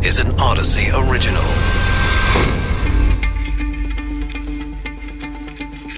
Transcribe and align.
This 0.00 0.20
is 0.20 0.30
an 0.30 0.36
Audacy 0.36 1.10
original. 1.10 1.42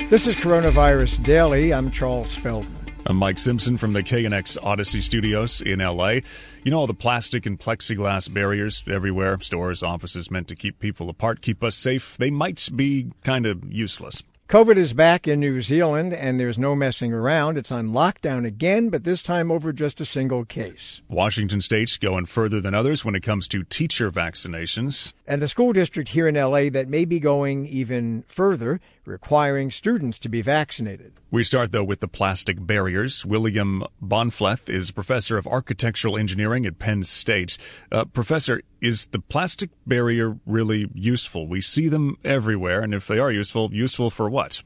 This 0.08 0.26
is 0.26 0.34
Coronavirus 0.36 1.22
Daily. 1.22 1.74
I'm 1.74 1.90
Charles 1.90 2.34
Feldman. 2.34 2.74
I'm 3.04 3.16
Mike 3.16 3.38
Simpson 3.38 3.76
from 3.76 3.92
the 3.92 4.02
KNX 4.02 4.56
Audacy 4.58 5.02
Studios 5.02 5.60
in 5.60 5.80
LA. 5.80 6.20
You 6.64 6.70
know 6.70 6.78
all 6.78 6.86
the 6.86 6.94
plastic 6.94 7.44
and 7.44 7.60
plexiglass 7.60 8.32
barriers 8.32 8.82
everywhere, 8.90 9.38
stores, 9.40 9.82
offices 9.82 10.30
meant 10.30 10.48
to 10.48 10.56
keep 10.56 10.78
people 10.78 11.10
apart, 11.10 11.42
keep 11.42 11.62
us 11.62 11.76
safe. 11.76 12.16
They 12.16 12.30
might 12.30 12.70
be 12.74 13.12
kind 13.22 13.44
of 13.44 13.70
useless. 13.70 14.22
COVID 14.50 14.78
is 14.78 14.94
back 14.94 15.28
in 15.28 15.38
New 15.38 15.60
Zealand, 15.60 16.12
and 16.12 16.40
there's 16.40 16.58
no 16.58 16.74
messing 16.74 17.12
around. 17.12 17.56
It's 17.56 17.70
on 17.70 17.90
lockdown 17.90 18.44
again, 18.44 18.88
but 18.88 19.04
this 19.04 19.22
time 19.22 19.48
over 19.48 19.72
just 19.72 20.00
a 20.00 20.04
single 20.04 20.44
case. 20.44 21.02
Washington 21.08 21.60
state's 21.60 21.96
going 21.96 22.26
further 22.26 22.60
than 22.60 22.74
others 22.74 23.04
when 23.04 23.14
it 23.14 23.22
comes 23.22 23.46
to 23.46 23.62
teacher 23.62 24.10
vaccinations. 24.10 25.12
And 25.24 25.40
a 25.40 25.46
school 25.46 25.72
district 25.72 26.08
here 26.08 26.26
in 26.26 26.34
LA 26.34 26.68
that 26.70 26.88
may 26.88 27.04
be 27.04 27.20
going 27.20 27.64
even 27.66 28.22
further, 28.22 28.80
requiring 29.10 29.70
students 29.70 30.18
to 30.20 30.28
be 30.28 30.40
vaccinated. 30.40 31.12
We 31.30 31.44
start, 31.44 31.72
though, 31.72 31.84
with 31.84 32.00
the 32.00 32.08
plastic 32.08 32.64
barriers. 32.64 33.26
William 33.26 33.84
Bahnfleth 34.02 34.70
is 34.70 34.90
professor 34.90 35.36
of 35.36 35.46
architectural 35.46 36.16
engineering 36.16 36.64
at 36.64 36.78
Penn 36.78 37.02
State. 37.02 37.58
Uh, 37.92 38.04
professor, 38.04 38.62
is 38.80 39.08
the 39.08 39.18
plastic 39.18 39.70
barrier 39.86 40.38
really 40.46 40.88
useful? 40.94 41.46
We 41.46 41.60
see 41.60 41.88
them 41.88 42.16
everywhere, 42.24 42.80
and 42.80 42.94
if 42.94 43.06
they 43.06 43.18
are 43.18 43.30
useful, 43.30 43.70
useful 43.72 44.08
for 44.10 44.30
what? 44.30 44.62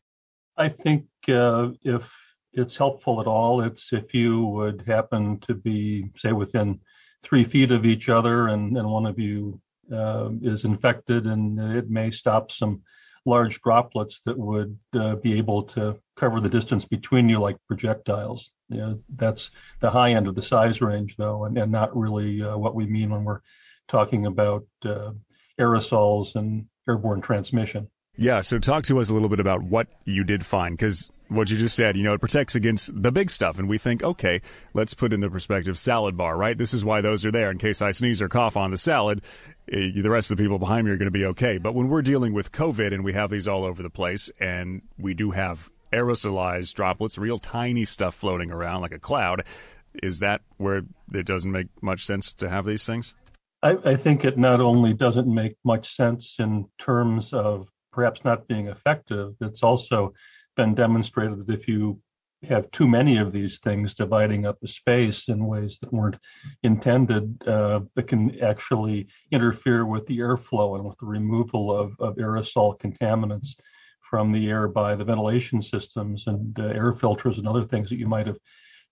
I 0.56 0.68
think 0.68 1.06
uh, 1.28 1.70
if 1.82 2.08
it's 2.52 2.76
helpful 2.76 3.20
at 3.20 3.26
all, 3.26 3.62
it's 3.62 3.92
if 3.92 4.14
you 4.14 4.46
would 4.46 4.84
happen 4.86 5.40
to 5.40 5.54
be, 5.54 6.10
say, 6.16 6.32
within 6.32 6.80
three 7.22 7.44
feet 7.44 7.72
of 7.72 7.84
each 7.84 8.08
other 8.08 8.48
and, 8.48 8.76
and 8.76 8.88
one 8.88 9.06
of 9.06 9.18
you 9.18 9.60
uh, 9.92 10.30
is 10.42 10.64
infected, 10.64 11.26
and 11.26 11.58
it 11.76 11.90
may 11.90 12.10
stop 12.10 12.50
some 12.50 12.82
large 13.26 13.60
droplets 13.62 14.20
that 14.26 14.38
would 14.38 14.78
uh, 14.94 15.16
be 15.16 15.38
able 15.38 15.62
to 15.62 15.96
cover 16.16 16.40
the 16.40 16.48
distance 16.48 16.84
between 16.84 17.28
you 17.28 17.38
like 17.38 17.56
projectiles. 17.66 18.50
That's 19.16 19.50
the 19.80 19.90
high 19.90 20.12
end 20.12 20.26
of 20.26 20.34
the 20.34 20.42
size 20.42 20.80
range, 20.80 21.16
though, 21.16 21.44
and, 21.44 21.56
and 21.56 21.72
not 21.72 21.96
really 21.96 22.42
uh, 22.42 22.56
what 22.56 22.74
we 22.74 22.86
mean 22.86 23.10
when 23.10 23.24
we're 23.24 23.40
talking 23.88 24.26
about 24.26 24.66
uh, 24.84 25.12
aerosols 25.58 26.34
and 26.34 26.66
airborne 26.88 27.20
transmission. 27.20 27.88
Yeah, 28.16 28.42
so 28.42 28.58
talk 28.58 28.84
to 28.84 29.00
us 29.00 29.10
a 29.10 29.12
little 29.12 29.28
bit 29.28 29.40
about 29.40 29.62
what 29.62 29.88
you 30.04 30.22
did 30.22 30.46
find, 30.46 30.76
because 30.76 31.10
what 31.28 31.50
you 31.50 31.56
just 31.56 31.74
said, 31.74 31.96
you 31.96 32.02
know, 32.02 32.14
it 32.14 32.20
protects 32.20 32.54
against 32.54 33.02
the 33.02 33.10
big 33.10 33.30
stuff. 33.30 33.58
And 33.58 33.68
we 33.68 33.78
think, 33.78 34.02
okay, 34.02 34.40
let's 34.72 34.94
put 34.94 35.12
in 35.12 35.20
the 35.20 35.30
perspective 35.30 35.78
salad 35.78 36.16
bar, 36.16 36.36
right? 36.36 36.56
This 36.56 36.74
is 36.74 36.84
why 36.84 37.00
those 37.00 37.24
are 37.24 37.32
there 37.32 37.50
in 37.50 37.58
case 37.58 37.82
I 37.82 37.90
sneeze 37.90 38.22
or 38.22 38.28
cough 38.28 38.56
on 38.56 38.70
the 38.70 38.78
salad. 38.78 39.22
Eh, 39.70 39.90
the 39.94 40.10
rest 40.10 40.30
of 40.30 40.36
the 40.36 40.42
people 40.42 40.58
behind 40.58 40.86
me 40.86 40.92
are 40.92 40.96
going 40.96 41.06
to 41.06 41.10
be 41.10 41.24
okay. 41.26 41.58
But 41.58 41.74
when 41.74 41.88
we're 41.88 42.02
dealing 42.02 42.32
with 42.32 42.52
COVID 42.52 42.92
and 42.92 43.04
we 43.04 43.12
have 43.14 43.30
these 43.30 43.48
all 43.48 43.64
over 43.64 43.82
the 43.82 43.90
place 43.90 44.30
and 44.38 44.82
we 44.98 45.14
do 45.14 45.30
have 45.30 45.70
aerosolized 45.92 46.74
droplets, 46.74 47.16
real 47.16 47.38
tiny 47.38 47.84
stuff 47.84 48.14
floating 48.14 48.50
around 48.50 48.82
like 48.82 48.92
a 48.92 48.98
cloud, 48.98 49.44
is 50.02 50.18
that 50.18 50.42
where 50.56 50.82
it 51.12 51.26
doesn't 51.26 51.52
make 51.52 51.68
much 51.80 52.04
sense 52.04 52.32
to 52.34 52.48
have 52.48 52.64
these 52.64 52.84
things? 52.84 53.14
I, 53.62 53.78
I 53.84 53.96
think 53.96 54.24
it 54.24 54.36
not 54.36 54.60
only 54.60 54.92
doesn't 54.92 55.32
make 55.32 55.56
much 55.64 55.94
sense 55.94 56.36
in 56.38 56.66
terms 56.78 57.32
of 57.32 57.68
perhaps 57.92 58.22
not 58.24 58.46
being 58.48 58.68
effective, 58.68 59.34
it's 59.40 59.62
also 59.62 60.12
been 60.56 60.74
demonstrated 60.74 61.46
that 61.46 61.54
if 61.54 61.68
you 61.68 61.98
have 62.44 62.70
too 62.70 62.88
many 62.88 63.18
of 63.18 63.32
these 63.32 63.58
things 63.58 63.94
dividing 63.94 64.46
up 64.46 64.60
the 64.60 64.68
space 64.68 65.28
in 65.28 65.46
ways 65.46 65.78
that 65.80 65.92
weren't 65.92 66.18
intended, 66.62 67.42
uh, 67.46 67.80
it 67.96 68.06
can 68.08 68.40
actually 68.40 69.08
interfere 69.30 69.84
with 69.86 70.06
the 70.06 70.18
airflow 70.18 70.76
and 70.76 70.84
with 70.84 70.98
the 70.98 71.06
removal 71.06 71.76
of, 71.76 71.94
of 72.00 72.16
aerosol 72.16 72.78
contaminants 72.78 73.56
from 74.00 74.32
the 74.32 74.48
air 74.48 74.68
by 74.68 74.94
the 74.94 75.04
ventilation 75.04 75.60
systems 75.60 76.26
and 76.26 76.58
uh, 76.60 76.64
air 76.66 76.92
filters 76.92 77.38
and 77.38 77.48
other 77.48 77.64
things 77.64 77.88
that 77.90 77.98
you 77.98 78.06
might 78.06 78.26
have 78.26 78.38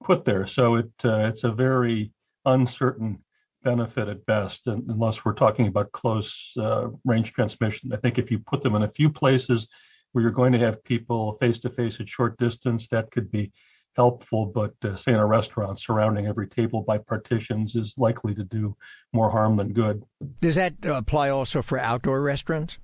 put 0.03 0.25
there. 0.25 0.47
So 0.47 0.77
it 0.77 0.91
uh, 1.05 1.29
it's 1.29 1.45
a 1.45 1.53
very 1.53 2.13
uncertain 2.45 3.19
benefit 3.63 4.09
at 4.09 4.27
best, 4.27 4.63
unless 4.67 5.25
we're 5.25 5.35
talking 5.35 5.69
about 5.69 5.93
close 5.93 6.53
uh, 6.59 6.89
range 7.05 7.33
transmission. 7.33 7.93
I 7.93 7.97
think 7.97 8.19
if 8.19 8.31
you 8.31 8.39
put 8.41 8.63
them 8.63 8.75
in 8.75 8.83
a 8.83 8.91
few 8.91 9.09
places 9.11 9.69
where 10.13 10.23
you're 10.23 10.31
going 10.31 10.53
to 10.53 10.59
have 10.59 10.85
people 10.85 11.37
face 11.39 11.59
to 11.61 11.71
face 11.71 12.01
at 12.01 12.09
short 12.09 12.39
distance, 12.39 12.89
that 12.89 13.11
could 13.11 13.31
be 13.31 13.53
helpful. 13.97 14.47
But 14.47 14.75
uh, 14.85 14.97
say 14.97 15.13
in 15.13 15.19
a 15.19 15.27
restaurant, 15.27 15.81
surrounding 15.81 16.27
every 16.27 16.49
table 16.49 16.83
by 16.83 16.99
partitions 16.99 17.75
is 17.75 17.95
likely 17.99 18.35
to 18.35 18.45
do 18.45 18.77
more 19.13 19.31
harm 19.31 19.57
than 19.57 19.73
good. 19.73 20.05
Does 20.41 20.55
that 20.57 20.75
apply 20.85 21.31
also 21.31 21.63
for 21.63 21.79
outdoor 21.79 22.23
restaurants? 22.23 22.79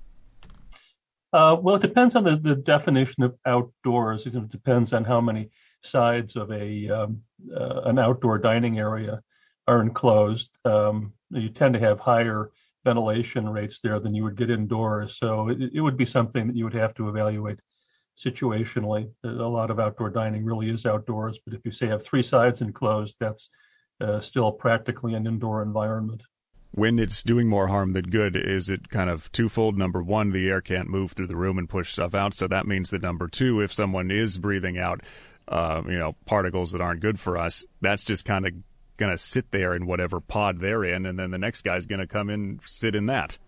Uh, 1.33 1.57
well, 1.61 1.77
it 1.77 1.83
depends 1.83 2.17
on 2.17 2.25
the, 2.25 2.37
the 2.37 2.55
definition 2.55 3.23
of 3.23 3.37
outdoors. 3.45 4.27
It 4.27 4.49
depends 4.49 4.93
on 4.93 5.05
how 5.05 5.21
many 5.21 5.51
sides 5.83 6.37
of 6.37 6.51
a 6.51 6.89
um, 6.89 7.23
uh, 7.55 7.83
an 7.83 7.99
outdoor 7.99 8.39
dining 8.39 8.79
area 8.79 9.21
are 9.67 9.83
enclosed. 9.83 10.49
Um, 10.65 11.13
you 11.31 11.51
tend 11.51 11.75
to 11.75 11.81
have 11.81 12.01
higher 12.01 12.51
ventilation 12.89 13.47
rates 13.47 13.81
there 13.83 14.01
than 14.01 14.15
you 14.15 14.25
would 14.25 14.37
get 14.37 14.49
indoors. 14.51 15.19
So 15.19 15.51
it, 15.51 15.59
it, 15.75 15.81
would 15.81 15.99
be 15.99 16.07
something 16.07 16.47
that 16.47 16.57
you 16.57 16.65
would 16.65 16.81
have 16.85 16.95
to 16.95 17.09
evaluate 17.11 17.59
situationally. 18.17 19.11
A 19.25 19.29
lot 19.29 19.71
of 19.71 19.79
outdoor 19.79 20.09
dining 20.09 20.43
really 20.43 20.71
is 20.71 20.87
outdoors, 20.87 21.39
but 21.45 21.53
if 21.53 21.61
you 21.67 21.71
say 21.71 21.87
have 21.89 22.03
three 22.03 22.23
sides 22.23 22.63
enclosed, 22.63 23.17
that's 23.21 23.51
uh, 24.01 24.21
still 24.21 24.51
practically 24.53 25.13
an 25.13 25.27
indoor 25.27 25.63
environment. 25.63 26.23
When 26.71 26.99
it's 26.99 27.23
doing 27.23 27.47
more 27.49 27.69
harm 27.69 27.93
than 27.93 28.07
good, 28.07 28.37
is 28.37 28.71
it 28.71 28.89
kind 28.89 29.11
of 29.11 29.31
twofold? 29.33 29.77
Number 29.77 30.03
one, 30.03 30.31
the 30.31 30.49
air 30.49 30.63
can't 30.63 30.89
move 30.89 31.13
through 31.13 31.27
the 31.27 31.37
room 31.37 31.59
and 31.59 31.69
push 31.69 31.93
stuff 31.93 32.15
out. 32.15 32.33
So 32.33 32.49
that 32.49 32.67
means 32.67 32.91
that 32.91 33.03
number 33.03 33.29
two, 33.29 33.61
if 33.61 33.73
someone 33.73 34.11
is 34.11 34.39
breathing 34.39 34.79
out, 34.79 35.03
uh, 35.47 35.83
you 35.87 35.99
know, 35.99 36.15
particles 36.25 36.73
that 36.73 36.81
aren't 36.81 37.01
good 37.01 37.21
for 37.21 37.37
us, 37.37 37.65
that's 37.83 38.05
just 38.05 38.25
kind 38.25 38.47
of 38.47 38.53
going 38.99 39.13
to 39.13 39.19
sit 39.19 39.51
there 39.51 39.75
in 39.75 39.87
whatever 39.87 40.21
pod 40.21 40.61
they're 40.61 40.85
in, 40.85 41.07
and 41.07 41.19
then 41.19 41.31
the 41.31 41.39
next 41.39 41.63
guy's 41.63 41.87
going 41.87 42.01
to 42.01 42.07
come 42.07 42.29
in 42.29 42.61
sit 42.67 42.95
in 42.95 43.07
that. 43.07 43.39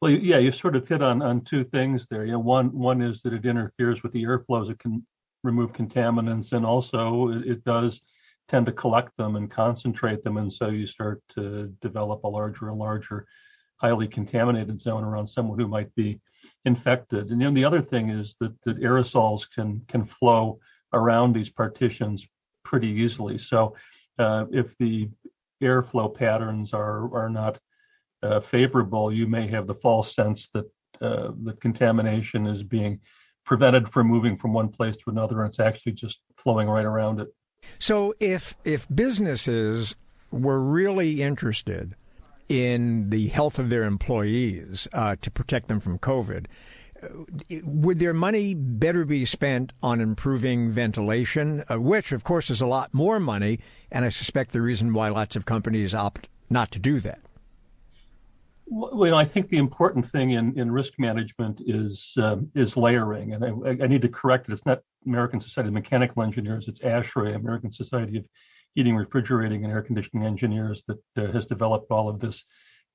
Well, 0.00 0.10
yeah, 0.10 0.38
you 0.38 0.50
sort 0.50 0.74
of 0.74 0.88
hit 0.88 1.02
on 1.02 1.20
on 1.22 1.42
two 1.42 1.64
things 1.64 2.06
there. 2.10 2.24
Know, 2.24 2.38
one 2.38 2.76
one 2.76 3.02
is 3.02 3.22
that 3.22 3.34
it 3.34 3.44
interferes 3.44 4.02
with 4.02 4.12
the 4.12 4.24
airflows. 4.24 4.70
It 4.70 4.78
can 4.78 5.06
remove 5.44 5.72
contaminants, 5.72 6.52
and 6.52 6.64
also 6.64 7.28
it, 7.28 7.46
it 7.46 7.64
does 7.64 8.02
tend 8.48 8.66
to 8.66 8.72
collect 8.72 9.16
them 9.16 9.36
and 9.36 9.50
concentrate 9.50 10.24
them, 10.24 10.38
and 10.38 10.52
so 10.52 10.68
you 10.68 10.86
start 10.86 11.22
to 11.34 11.72
develop 11.80 12.24
a 12.24 12.28
larger 12.28 12.68
and 12.68 12.78
larger, 12.78 13.26
highly 13.76 14.08
contaminated 14.08 14.80
zone 14.80 15.04
around 15.04 15.26
someone 15.26 15.58
who 15.58 15.68
might 15.68 15.94
be 15.94 16.20
infected. 16.64 17.30
And 17.30 17.40
then 17.40 17.54
the 17.54 17.64
other 17.64 17.82
thing 17.82 18.10
is 18.10 18.34
that 18.40 18.60
that 18.62 18.80
aerosols 18.80 19.48
can 19.54 19.82
can 19.86 20.04
flow 20.04 20.58
around 20.92 21.32
these 21.32 21.50
partitions 21.50 22.26
pretty 22.64 22.88
easily. 22.88 23.38
So 23.38 23.76
uh, 24.18 24.46
if 24.52 24.76
the 24.78 25.08
airflow 25.62 26.12
patterns 26.12 26.72
are 26.72 27.14
are 27.14 27.30
not 27.30 27.58
uh, 28.22 28.40
favorable, 28.40 29.12
you 29.12 29.26
may 29.26 29.46
have 29.48 29.66
the 29.66 29.74
false 29.74 30.14
sense 30.14 30.48
that 30.54 30.66
uh, 31.00 31.32
the 31.42 31.54
contamination 31.54 32.46
is 32.46 32.62
being 32.62 33.00
prevented 33.44 33.88
from 33.88 34.06
moving 34.06 34.36
from 34.36 34.52
one 34.52 34.68
place 34.68 34.96
to 34.96 35.10
another, 35.10 35.40
and 35.40 35.48
it's 35.48 35.60
actually 35.60 35.92
just 35.92 36.20
flowing 36.36 36.68
right 36.68 36.84
around 36.84 37.20
it. 37.20 37.28
So, 37.78 38.14
if 38.20 38.56
if 38.64 38.86
businesses 38.92 39.94
were 40.30 40.60
really 40.60 41.22
interested 41.22 41.94
in 42.48 43.10
the 43.10 43.28
health 43.28 43.58
of 43.58 43.70
their 43.70 43.84
employees 43.84 44.88
uh, 44.92 45.16
to 45.22 45.30
protect 45.30 45.68
them 45.68 45.80
from 45.80 45.98
COVID, 45.98 46.46
would 47.62 47.98
their 47.98 48.14
money 48.14 48.54
better 48.54 49.04
be 49.04 49.24
spent 49.24 49.72
on 49.82 50.00
improving 50.00 50.70
ventilation, 50.70 51.64
uh, 51.70 51.80
which, 51.80 52.12
of 52.12 52.24
course, 52.24 52.50
is 52.50 52.60
a 52.60 52.66
lot 52.66 52.94
more 52.94 53.18
money, 53.18 53.58
and 53.90 54.04
I 54.04 54.08
suspect 54.08 54.52
the 54.52 54.62
reason 54.62 54.92
why 54.92 55.08
lots 55.08 55.36
of 55.36 55.44
companies 55.44 55.94
opt 55.94 56.28
not 56.48 56.70
to 56.72 56.78
do 56.78 57.00
that? 57.00 57.20
Well, 58.66 59.14
I 59.14 59.24
think 59.24 59.48
the 59.48 59.58
important 59.58 60.10
thing 60.10 60.30
in, 60.30 60.58
in 60.58 60.70
risk 60.70 60.94
management 60.98 61.60
is 61.66 62.14
uh, 62.16 62.36
is 62.54 62.76
layering, 62.76 63.34
and 63.34 63.44
I, 63.44 63.84
I, 63.84 63.86
need 63.86 64.00
to 64.00 64.08
correct 64.08 64.48
it. 64.48 64.52
It's 64.52 64.64
not 64.64 64.80
American 65.04 65.40
Society 65.40 65.68
of 65.68 65.74
Mechanical 65.74 66.22
Engineers; 66.22 66.68
it's 66.68 66.80
ASHRAE, 66.80 67.34
American 67.34 67.70
Society 67.70 68.16
of 68.18 68.24
Heating, 68.74 68.96
Refrigerating, 68.96 69.64
and 69.64 69.72
Air 69.72 69.82
Conditioning 69.82 70.24
Engineers, 70.24 70.82
that 70.86 70.98
uh, 71.18 71.30
has 71.32 71.44
developed 71.44 71.90
all 71.90 72.08
of 72.08 72.18
this 72.18 72.44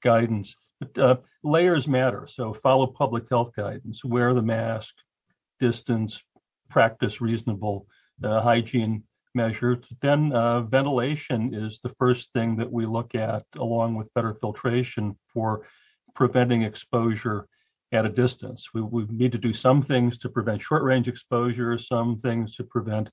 guidance. 0.02 0.56
Uh, 0.98 1.16
layers 1.44 1.88
matter. 1.88 2.28
So 2.28 2.54
follow 2.54 2.88
public 2.88 3.28
health 3.30 3.52
guidance, 3.56 4.04
wear 4.04 4.34
the 4.34 4.42
mask, 4.42 4.94
distance, 5.60 6.22
practice 6.70 7.20
reasonable 7.20 7.88
uh, 8.24 8.42
hygiene 8.42 9.04
measures. 9.34 9.86
Then 10.02 10.34
uh, 10.34 10.62
ventilation 10.62 11.54
is 11.54 11.80
the 11.82 11.94
first 11.98 12.32
thing 12.34 12.58
that 12.58 12.72
we 12.72 12.86
look 12.86 13.16
at, 13.16 13.44
along 13.56 13.96
with 13.96 14.14
better 14.14 14.36
filtration 14.36 15.18
for 15.34 15.68
preventing 16.14 16.64
exposure 16.64 17.48
at 17.92 18.06
a 18.06 18.10
distance. 18.10 18.68
We, 18.74 18.82
we 18.82 19.06
need 19.06 19.32
to 19.32 19.38
do 19.38 19.54
some 19.54 19.82
things 19.82 20.18
to 20.20 20.30
prevent 20.30 20.62
short 20.62 20.84
range 20.84 21.08
exposure, 21.08 21.78
some 21.78 22.20
things 22.20 22.56
to 22.58 22.64
prevent 22.64 23.10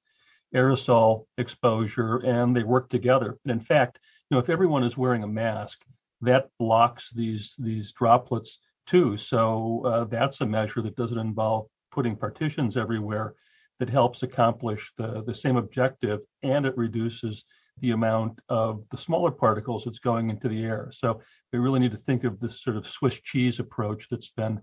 aerosol 0.54 1.26
exposure, 1.38 2.18
and 2.18 2.54
they 2.54 2.62
work 2.62 2.88
together. 2.88 3.38
And 3.44 3.52
in 3.52 3.60
fact, 3.60 3.98
you 4.28 4.34
know, 4.34 4.40
if 4.40 4.50
everyone 4.50 4.84
is 4.84 4.96
wearing 4.96 5.22
a 5.22 5.28
mask, 5.28 5.82
that 6.20 6.48
blocks 6.58 7.10
these 7.10 7.54
these 7.58 7.92
droplets 7.92 8.58
too. 8.86 9.16
So 9.16 9.82
uh, 9.84 10.04
that's 10.04 10.40
a 10.40 10.46
measure 10.46 10.82
that 10.82 10.96
doesn't 10.96 11.18
involve 11.18 11.66
putting 11.90 12.16
partitions 12.16 12.76
everywhere 12.76 13.34
that 13.78 13.88
helps 13.88 14.22
accomplish 14.22 14.92
the, 14.96 15.22
the 15.26 15.34
same 15.34 15.56
objective 15.56 16.20
and 16.42 16.66
it 16.66 16.76
reduces 16.76 17.44
the 17.80 17.90
amount 17.90 18.40
of 18.48 18.84
the 18.90 18.98
smaller 18.98 19.30
particles 19.30 19.84
that's 19.84 19.98
going 19.98 20.30
into 20.30 20.48
the 20.48 20.62
air. 20.62 20.90
So 20.92 21.20
we 21.52 21.58
really 21.58 21.80
need 21.80 21.90
to 21.92 21.98
think 21.98 22.24
of 22.24 22.38
this 22.38 22.62
sort 22.62 22.76
of 22.76 22.86
Swiss 22.86 23.20
cheese 23.20 23.58
approach 23.58 24.08
that's 24.08 24.30
been 24.30 24.60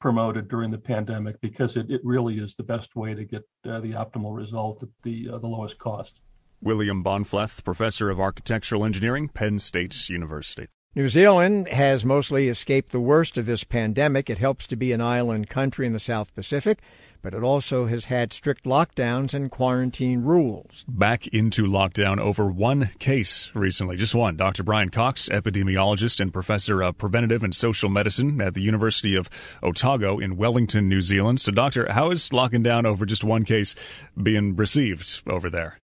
promoted 0.00 0.48
during 0.48 0.70
the 0.70 0.78
pandemic 0.78 1.40
because 1.40 1.76
it, 1.76 1.90
it 1.90 2.00
really 2.04 2.38
is 2.38 2.54
the 2.54 2.62
best 2.62 2.96
way 2.96 3.14
to 3.14 3.24
get 3.24 3.42
uh, 3.66 3.80
the 3.80 3.92
optimal 3.92 4.34
result 4.34 4.82
at 4.82 4.88
the 5.02 5.28
uh, 5.30 5.38
the 5.38 5.46
lowest 5.46 5.78
cost. 5.78 6.20
William 6.62 7.04
Bahnfleth, 7.04 7.62
professor 7.64 8.08
of 8.10 8.18
architectural 8.18 8.84
engineering, 8.84 9.28
Penn 9.28 9.58
State 9.58 10.08
University. 10.08 10.68
New 10.96 11.08
Zealand 11.08 11.66
has 11.70 12.04
mostly 12.04 12.48
escaped 12.48 12.92
the 12.92 13.00
worst 13.00 13.36
of 13.36 13.46
this 13.46 13.64
pandemic. 13.64 14.30
It 14.30 14.38
helps 14.38 14.64
to 14.68 14.76
be 14.76 14.92
an 14.92 15.00
island 15.00 15.50
country 15.50 15.88
in 15.88 15.92
the 15.92 15.98
South 15.98 16.32
Pacific, 16.36 16.78
but 17.20 17.34
it 17.34 17.42
also 17.42 17.86
has 17.86 18.04
had 18.04 18.32
strict 18.32 18.62
lockdowns 18.62 19.34
and 19.34 19.50
quarantine 19.50 20.22
rules. 20.22 20.84
Back 20.86 21.26
into 21.26 21.64
lockdown 21.64 22.20
over 22.20 22.46
one 22.46 22.90
case 23.00 23.50
recently, 23.54 23.96
just 23.96 24.14
one. 24.14 24.36
Dr. 24.36 24.62
Brian 24.62 24.90
Cox, 24.90 25.28
epidemiologist 25.30 26.20
and 26.20 26.32
professor 26.32 26.80
of 26.80 26.96
preventative 26.96 27.42
and 27.42 27.56
social 27.56 27.90
medicine 27.90 28.40
at 28.40 28.54
the 28.54 28.62
University 28.62 29.16
of 29.16 29.28
Otago 29.64 30.20
in 30.20 30.36
Wellington, 30.36 30.88
New 30.88 31.00
Zealand. 31.00 31.40
So, 31.40 31.50
Doctor, 31.50 31.92
how 31.92 32.12
is 32.12 32.32
locking 32.32 32.62
down 32.62 32.86
over 32.86 33.04
just 33.04 33.24
one 33.24 33.44
case 33.44 33.74
being 34.22 34.54
received 34.54 35.22
over 35.26 35.50
there? 35.50 35.76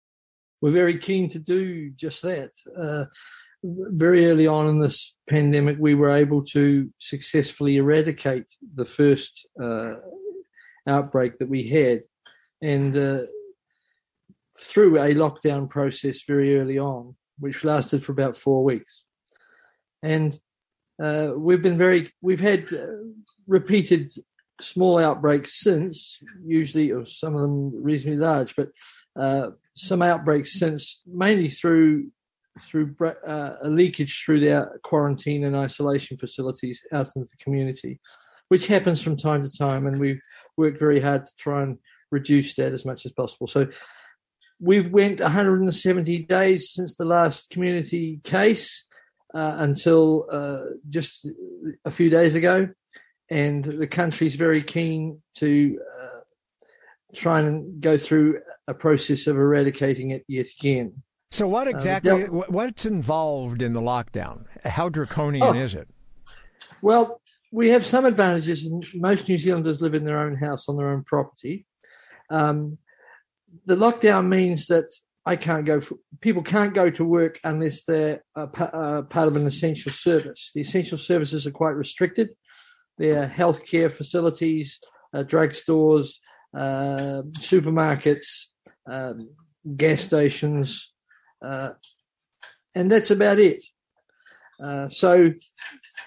We're 0.61 0.69
very 0.69 1.00
keen 1.00 1.29
to 1.29 1.39
do 1.39 1.89
just 1.91 2.21
that. 2.21 2.51
Uh, 2.77 3.06
very 3.63 4.25
early 4.27 4.47
on 4.47 4.67
in 4.67 4.79
this 4.79 5.15
pandemic, 5.29 5.77
we 5.79 5.95
were 5.95 6.11
able 6.11 6.44
to 6.45 6.89
successfully 6.97 7.77
eradicate 7.77 8.45
the 8.75 8.85
first 8.85 9.47
uh, 9.61 9.95
outbreak 10.88 11.38
that 11.39 11.50
we 11.50 11.67
had. 11.67 12.01
And 12.61 12.95
uh, 12.95 13.21
through 14.57 14.97
a 14.97 15.13
lockdown 15.13 15.69
process 15.69 16.23
very 16.23 16.57
early 16.57 16.77
on, 16.79 17.15
which 17.39 17.63
lasted 17.63 18.03
for 18.03 18.11
about 18.11 18.38
four 18.38 18.63
weeks. 18.63 19.03
And 20.03 20.38
uh, 21.01 21.31
we've 21.35 21.61
been 21.61 21.77
very, 21.77 22.11
we've 22.21 22.39
had 22.39 22.71
uh, 22.73 22.88
repeated 23.47 24.11
small 24.61 25.00
outbreaks 25.00 25.61
since, 25.61 26.17
usually, 26.45 26.91
or 26.91 27.06
some 27.06 27.35
of 27.35 27.41
them 27.41 27.83
reasonably 27.83 28.19
large, 28.19 28.56
but 28.56 28.69
uh, 29.17 29.51
some 29.75 30.01
outbreaks 30.01 30.59
since, 30.59 31.01
mainly 31.07 31.47
through 31.47 32.11
through 32.59 32.95
uh, 33.01 33.56
a 33.61 33.67
leakage 33.67 34.23
through 34.23 34.41
their 34.41 34.79
quarantine 34.83 35.44
and 35.44 35.56
isolation 35.56 36.17
facilities 36.17 36.83
out 36.91 37.09
into 37.15 37.29
the 37.29 37.44
community, 37.44 38.00
which 38.50 38.67
happens 38.67 39.01
from 39.01 39.15
time 39.15 39.44
to 39.44 39.57
time, 39.57 39.88
and 39.88 40.00
we've 40.00 40.21
worked 40.57 40.79
very 40.79 41.00
hard 41.00 41.25
to 41.25 41.35
try 41.38 41.63
and 41.63 41.77
reduce 42.11 42.56
that 42.56 42.73
as 42.73 42.85
much 42.85 43.06
as 43.06 43.11
possible. 43.11 43.47
So 43.47 43.67
we've 44.59 44.91
went 44.91 45.19
170 45.19 46.25
days 46.25 46.73
since 46.73 46.95
the 46.95 47.06
last 47.06 47.50
community 47.50 48.19
case 48.23 48.85
uh, 49.33 49.56
until 49.59 50.27
uh, 50.31 50.61
just 50.89 51.29
a 51.85 51.91
few 51.91 52.09
days 52.09 52.35
ago, 52.35 52.67
and 53.29 53.63
the 53.63 53.88
country's 53.88 54.35
very 54.35 54.61
keen 54.61 55.21
to 55.35 55.79
uh, 56.01 56.19
try 57.15 57.39
and 57.39 57.81
go 57.81 57.97
through 57.97 58.39
a 58.67 58.73
process 58.73 59.27
of 59.27 59.35
eradicating 59.35 60.11
it 60.11 60.23
yet 60.27 60.47
again. 60.59 61.03
So, 61.31 61.47
what 61.47 61.67
uh, 61.67 61.71
exactly? 61.71 62.25
Uh, 62.25 62.27
what's 62.27 62.85
involved 62.85 63.61
in 63.61 63.73
the 63.73 63.81
lockdown? 63.81 64.45
How 64.63 64.89
draconian 64.89 65.43
oh, 65.43 65.53
is 65.53 65.75
it? 65.75 65.87
Well, 66.81 67.21
we 67.51 67.69
have 67.69 67.85
some 67.85 68.05
advantages. 68.05 68.67
Most 68.95 69.27
New 69.29 69.37
Zealanders 69.37 69.81
live 69.81 69.93
in 69.93 70.05
their 70.05 70.19
own 70.19 70.35
house 70.35 70.67
on 70.67 70.75
their 70.75 70.89
own 70.89 71.03
property. 71.03 71.65
Um, 72.29 72.73
the 73.65 73.75
lockdown 73.75 74.27
means 74.27 74.67
that 74.67 74.85
I 75.25 75.35
can't 75.35 75.65
go. 75.65 75.81
For, 75.81 75.95
people 76.21 76.41
can't 76.41 76.73
go 76.73 76.89
to 76.89 77.05
work 77.05 77.39
unless 77.43 77.83
they're 77.83 78.23
a, 78.35 78.43
a 78.43 79.03
part 79.03 79.27
of 79.27 79.35
an 79.35 79.45
essential 79.45 79.91
service. 79.91 80.51
The 80.55 80.61
essential 80.61 80.97
services 80.97 81.45
are 81.45 81.51
quite 81.51 81.75
restricted. 81.75 82.29
They're 82.97 83.27
healthcare 83.27 83.91
facilities, 83.91 84.79
uh, 85.13 85.23
drugstores, 85.23 86.15
uh, 86.55 87.21
supermarkets, 87.39 88.47
um, 88.89 89.29
gas 89.77 90.01
stations, 90.01 90.91
uh, 91.41 91.71
and 92.75 92.91
that's 92.91 93.12
about 93.12 93.39
it. 93.39 93.63
Uh, 94.62 94.89
so 94.89 95.31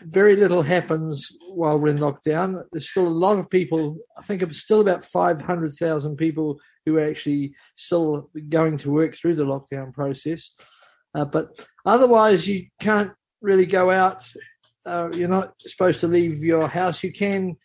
very 0.02 0.36
little 0.36 0.62
happens 0.62 1.30
while 1.54 1.78
we're 1.78 1.88
in 1.88 1.98
lockdown. 1.98 2.62
There's 2.72 2.90
still 2.90 3.06
a 3.06 3.08
lot 3.08 3.38
of 3.38 3.48
people. 3.48 3.96
I 4.16 4.22
think 4.22 4.42
it's 4.42 4.58
still 4.58 4.80
about 4.80 5.04
500,000 5.04 6.16
people 6.16 6.60
who 6.84 6.98
are 6.98 7.08
actually 7.08 7.54
still 7.76 8.30
going 8.48 8.76
to 8.78 8.90
work 8.90 9.14
through 9.14 9.36
the 9.36 9.44
lockdown 9.44 9.92
process. 9.92 10.50
Uh, 11.14 11.24
but 11.24 11.66
otherwise, 11.86 12.46
you 12.46 12.66
can't 12.80 13.12
really 13.40 13.66
go 13.66 13.90
out. 13.90 14.22
Uh, 14.84 15.08
you're 15.14 15.28
not 15.28 15.54
supposed 15.60 16.00
to 16.00 16.08
leave 16.08 16.42
your 16.42 16.66
house. 16.66 17.02
You 17.02 17.12
can 17.12 17.56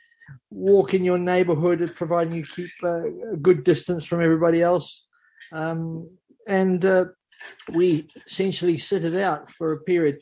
walk 0.50 0.94
in 0.94 1.04
your 1.04 1.18
neighborhood, 1.18 1.92
providing 1.96 2.36
you 2.36 2.46
keep 2.46 2.70
uh, 2.84 3.04
a 3.34 3.38
good 3.42 3.64
distance 3.64 4.06
from 4.06 4.22
everybody 4.22 4.62
else. 4.62 5.06
Um, 5.52 6.10
and 6.48 6.84
uh, 6.86 7.06
we 7.74 8.08
essentially 8.16 8.78
sit 8.78 9.04
it 9.04 9.16
out 9.16 9.50
for 9.50 9.74
a 9.74 9.82
period. 9.82 10.20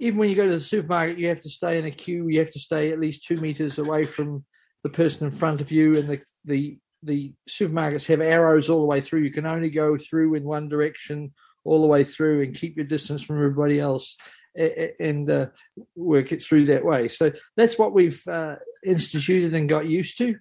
Even 0.00 0.18
when 0.18 0.30
you 0.30 0.36
go 0.36 0.46
to 0.46 0.52
the 0.52 0.60
supermarket, 0.60 1.18
you 1.18 1.28
have 1.28 1.42
to 1.42 1.50
stay 1.50 1.78
in 1.78 1.84
a 1.86 1.90
queue. 1.90 2.28
You 2.28 2.38
have 2.40 2.52
to 2.52 2.60
stay 2.60 2.92
at 2.92 3.00
least 3.00 3.24
two 3.24 3.36
meters 3.36 3.78
away 3.78 4.04
from 4.04 4.44
the 4.82 4.88
person 4.90 5.26
in 5.26 5.32
front 5.32 5.60
of 5.60 5.70
you, 5.70 5.94
and 5.96 6.08
the 6.08 6.20
the 6.44 6.78
the 7.02 7.34
supermarkets 7.48 8.06
have 8.06 8.20
arrows 8.20 8.70
all 8.70 8.80
the 8.80 8.86
way 8.86 9.00
through. 9.00 9.20
You 9.20 9.30
can 9.30 9.46
only 9.46 9.70
go 9.70 9.96
through 9.96 10.34
in 10.34 10.44
one 10.44 10.68
direction 10.68 11.32
all 11.64 11.80
the 11.80 11.86
way 11.86 12.04
through, 12.04 12.42
and 12.42 12.54
keep 12.54 12.76
your 12.76 12.86
distance 12.86 13.22
from 13.22 13.36
everybody 13.36 13.80
else, 13.80 14.16
and 14.56 15.28
uh, 15.28 15.46
work 15.94 16.32
it 16.32 16.42
through 16.42 16.66
that 16.66 16.84
way. 16.84 17.08
So 17.08 17.32
that's 17.56 17.78
what 17.78 17.92
we've 17.92 18.22
uh, 18.28 18.56
instituted 18.84 19.54
and 19.54 19.68
got 19.68 19.86
used 19.86 20.18
to. 20.18 20.36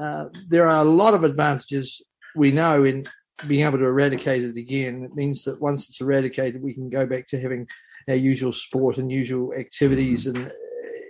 Uh, 0.00 0.26
there 0.48 0.66
are 0.68 0.80
a 0.80 0.88
lot 0.88 1.14
of 1.14 1.24
advantages 1.24 2.00
we 2.34 2.50
know 2.50 2.84
in 2.84 3.04
being 3.48 3.66
able 3.66 3.78
to 3.78 3.84
eradicate 3.84 4.42
it 4.42 4.56
again, 4.56 5.04
it 5.04 5.14
means 5.14 5.44
that 5.44 5.60
once 5.60 5.88
it's 5.88 6.00
eradicated, 6.00 6.62
we 6.62 6.74
can 6.74 6.88
go 6.88 7.06
back 7.06 7.26
to 7.28 7.40
having 7.40 7.66
our 8.08 8.14
usual 8.14 8.52
sport 8.52 8.98
and 8.98 9.10
usual 9.10 9.52
activities 9.54 10.26
and 10.26 10.52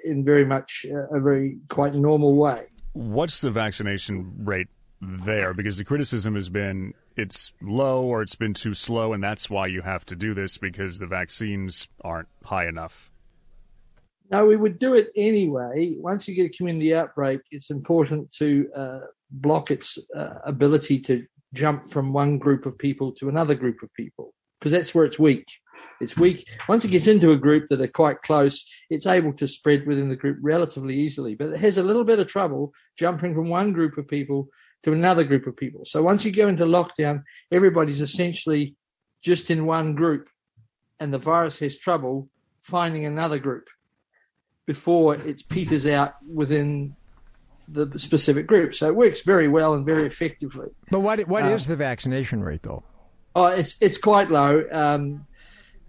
in 0.04 0.24
very 0.24 0.44
much 0.44 0.84
a 0.90 1.20
very 1.20 1.58
quite 1.68 1.94
normal 1.94 2.36
way. 2.36 2.66
What's 2.92 3.40
the 3.40 3.50
vaccination 3.50 4.32
rate 4.44 4.68
there? 5.00 5.54
Because 5.54 5.78
the 5.78 5.84
criticism 5.84 6.34
has 6.34 6.48
been 6.48 6.94
it's 7.16 7.52
low 7.60 8.04
or 8.04 8.22
it's 8.22 8.34
been 8.34 8.54
too 8.54 8.74
slow, 8.74 9.12
and 9.12 9.22
that's 9.22 9.50
why 9.50 9.66
you 9.66 9.82
have 9.82 10.04
to 10.06 10.16
do 10.16 10.34
this 10.34 10.58
because 10.58 10.98
the 10.98 11.06
vaccines 11.06 11.88
aren't 12.02 12.28
high 12.44 12.66
enough. 12.66 13.10
No, 14.30 14.46
we 14.46 14.56
would 14.56 14.78
do 14.78 14.94
it 14.94 15.10
anyway. 15.14 15.94
Once 15.98 16.26
you 16.26 16.34
get 16.34 16.46
a 16.46 16.56
community 16.56 16.94
outbreak, 16.94 17.40
it's 17.50 17.68
important 17.68 18.32
to 18.32 18.70
uh, 18.74 19.00
block 19.30 19.70
its 19.70 19.98
uh, 20.16 20.38
ability 20.46 21.00
to 21.00 21.26
jump 21.52 21.90
from 21.90 22.12
one 22.12 22.38
group 22.38 22.66
of 22.66 22.78
people 22.78 23.12
to 23.12 23.28
another 23.28 23.54
group 23.54 23.82
of 23.82 23.92
people 23.94 24.32
because 24.58 24.72
that's 24.72 24.94
where 24.94 25.04
it's 25.04 25.18
weak. 25.18 25.46
It's 26.00 26.16
weak. 26.16 26.48
Once 26.68 26.84
it 26.84 26.90
gets 26.90 27.06
into 27.06 27.32
a 27.32 27.36
group 27.36 27.66
that 27.68 27.80
are 27.80 27.88
quite 27.88 28.22
close, 28.22 28.64
it's 28.90 29.06
able 29.06 29.32
to 29.34 29.48
spread 29.48 29.86
within 29.86 30.08
the 30.08 30.16
group 30.16 30.38
relatively 30.40 30.96
easily. 30.96 31.34
But 31.34 31.50
it 31.50 31.58
has 31.58 31.78
a 31.78 31.82
little 31.82 32.04
bit 32.04 32.18
of 32.18 32.26
trouble 32.26 32.72
jumping 32.96 33.34
from 33.34 33.48
one 33.48 33.72
group 33.72 33.98
of 33.98 34.08
people 34.08 34.48
to 34.82 34.92
another 34.92 35.24
group 35.24 35.46
of 35.46 35.56
people. 35.56 35.84
So 35.84 36.02
once 36.02 36.24
you 36.24 36.32
go 36.32 36.48
into 36.48 36.64
lockdown, 36.64 37.22
everybody's 37.52 38.00
essentially 38.00 38.74
just 39.20 39.50
in 39.50 39.66
one 39.66 39.94
group, 39.94 40.28
and 40.98 41.12
the 41.12 41.18
virus 41.18 41.58
has 41.60 41.78
trouble 41.78 42.28
finding 42.60 43.04
another 43.04 43.38
group 43.38 43.68
before 44.66 45.16
it 45.16 45.42
peters 45.48 45.86
out 45.86 46.14
within 46.26 46.94
the 47.68 47.98
specific 47.98 48.46
group. 48.46 48.74
So 48.74 48.86
it 48.86 48.96
works 48.96 49.22
very 49.22 49.48
well 49.48 49.74
and 49.74 49.84
very 49.84 50.06
effectively. 50.06 50.70
But 50.90 51.00
what 51.00 51.20
what 51.28 51.44
uh, 51.44 51.48
is 51.48 51.66
the 51.66 51.76
vaccination 51.76 52.42
rate 52.42 52.62
though? 52.62 52.82
Oh, 53.34 53.46
it's 53.46 53.76
it's 53.80 53.98
quite 53.98 54.30
low. 54.30 54.64
Um, 54.70 55.26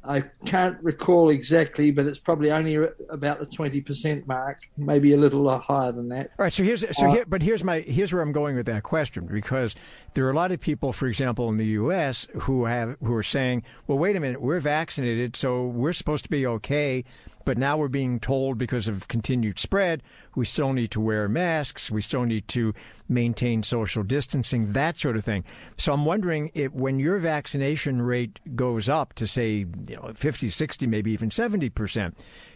I 0.05 0.21
can't 0.45 0.77
recall 0.83 1.29
exactly, 1.29 1.91
but 1.91 2.05
it's 2.05 2.19
probably 2.19 2.51
only 2.51 2.77
about 3.09 3.39
the 3.39 3.45
twenty 3.45 3.79
percent 3.79 4.27
mark, 4.27 4.59
maybe 4.75 5.13
a 5.13 5.17
little 5.17 5.57
higher 5.59 5.93
than 5.93 6.09
that. 6.09 6.31
All 6.37 6.43
right. 6.43 6.53
So 6.53 6.63
here's 6.63 6.85
so 6.97 7.07
uh, 7.07 7.13
here, 7.13 7.25
but 7.25 7.41
here's 7.41 7.63
my 7.63 7.79
here's 7.79 8.11
where 8.11 8.21
I'm 8.21 8.33
going 8.33 8.57
with 8.57 8.65
that 8.65 8.83
question 8.83 9.27
because 9.27 9.75
there 10.13 10.25
are 10.25 10.31
a 10.31 10.35
lot 10.35 10.51
of 10.51 10.59
people, 10.59 10.91
for 10.91 11.07
example, 11.07 11.47
in 11.49 11.57
the 11.57 11.65
U.S. 11.67 12.27
who 12.41 12.65
have 12.65 12.97
who 13.01 13.13
are 13.13 13.23
saying, 13.23 13.63
"Well, 13.87 13.97
wait 13.97 14.15
a 14.17 14.19
minute, 14.19 14.41
we're 14.41 14.59
vaccinated, 14.59 15.37
so 15.37 15.65
we're 15.67 15.93
supposed 15.93 16.25
to 16.25 16.29
be 16.29 16.45
okay." 16.47 17.05
But 17.45 17.57
now 17.57 17.77
we're 17.77 17.87
being 17.87 18.19
told 18.19 18.57
because 18.57 18.87
of 18.87 19.07
continued 19.07 19.59
spread, 19.59 20.03
we 20.35 20.45
still 20.45 20.73
need 20.73 20.91
to 20.91 21.01
wear 21.01 21.27
masks, 21.27 21.91
we 21.91 22.01
still 22.01 22.23
need 22.23 22.47
to 22.49 22.73
maintain 23.09 23.63
social 23.63 24.03
distancing, 24.03 24.73
that 24.73 24.97
sort 24.97 25.17
of 25.17 25.25
thing. 25.25 25.43
So 25.77 25.93
I'm 25.93 26.05
wondering 26.05 26.51
if 26.53 26.71
when 26.71 26.99
your 26.99 27.17
vaccination 27.19 28.01
rate 28.01 28.39
goes 28.55 28.89
up 28.89 29.13
to 29.13 29.27
say, 29.27 29.65
you 29.87 29.95
know, 29.95 30.11
50, 30.15 30.47
60, 30.49 30.87
maybe 30.87 31.11
even 31.11 31.29
70%, 31.29 32.13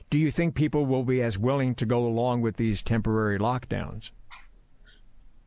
do 0.10 0.17
you 0.17 0.32
think 0.32 0.56
people 0.56 0.86
will 0.86 1.03
be 1.03 1.22
as 1.22 1.38
willing 1.38 1.75
to 1.75 1.86
go 1.86 2.06
along 2.06 2.41
with 2.41 2.56
these 2.56 2.82
temporary 2.82 3.38
lockdowns? 3.38 4.12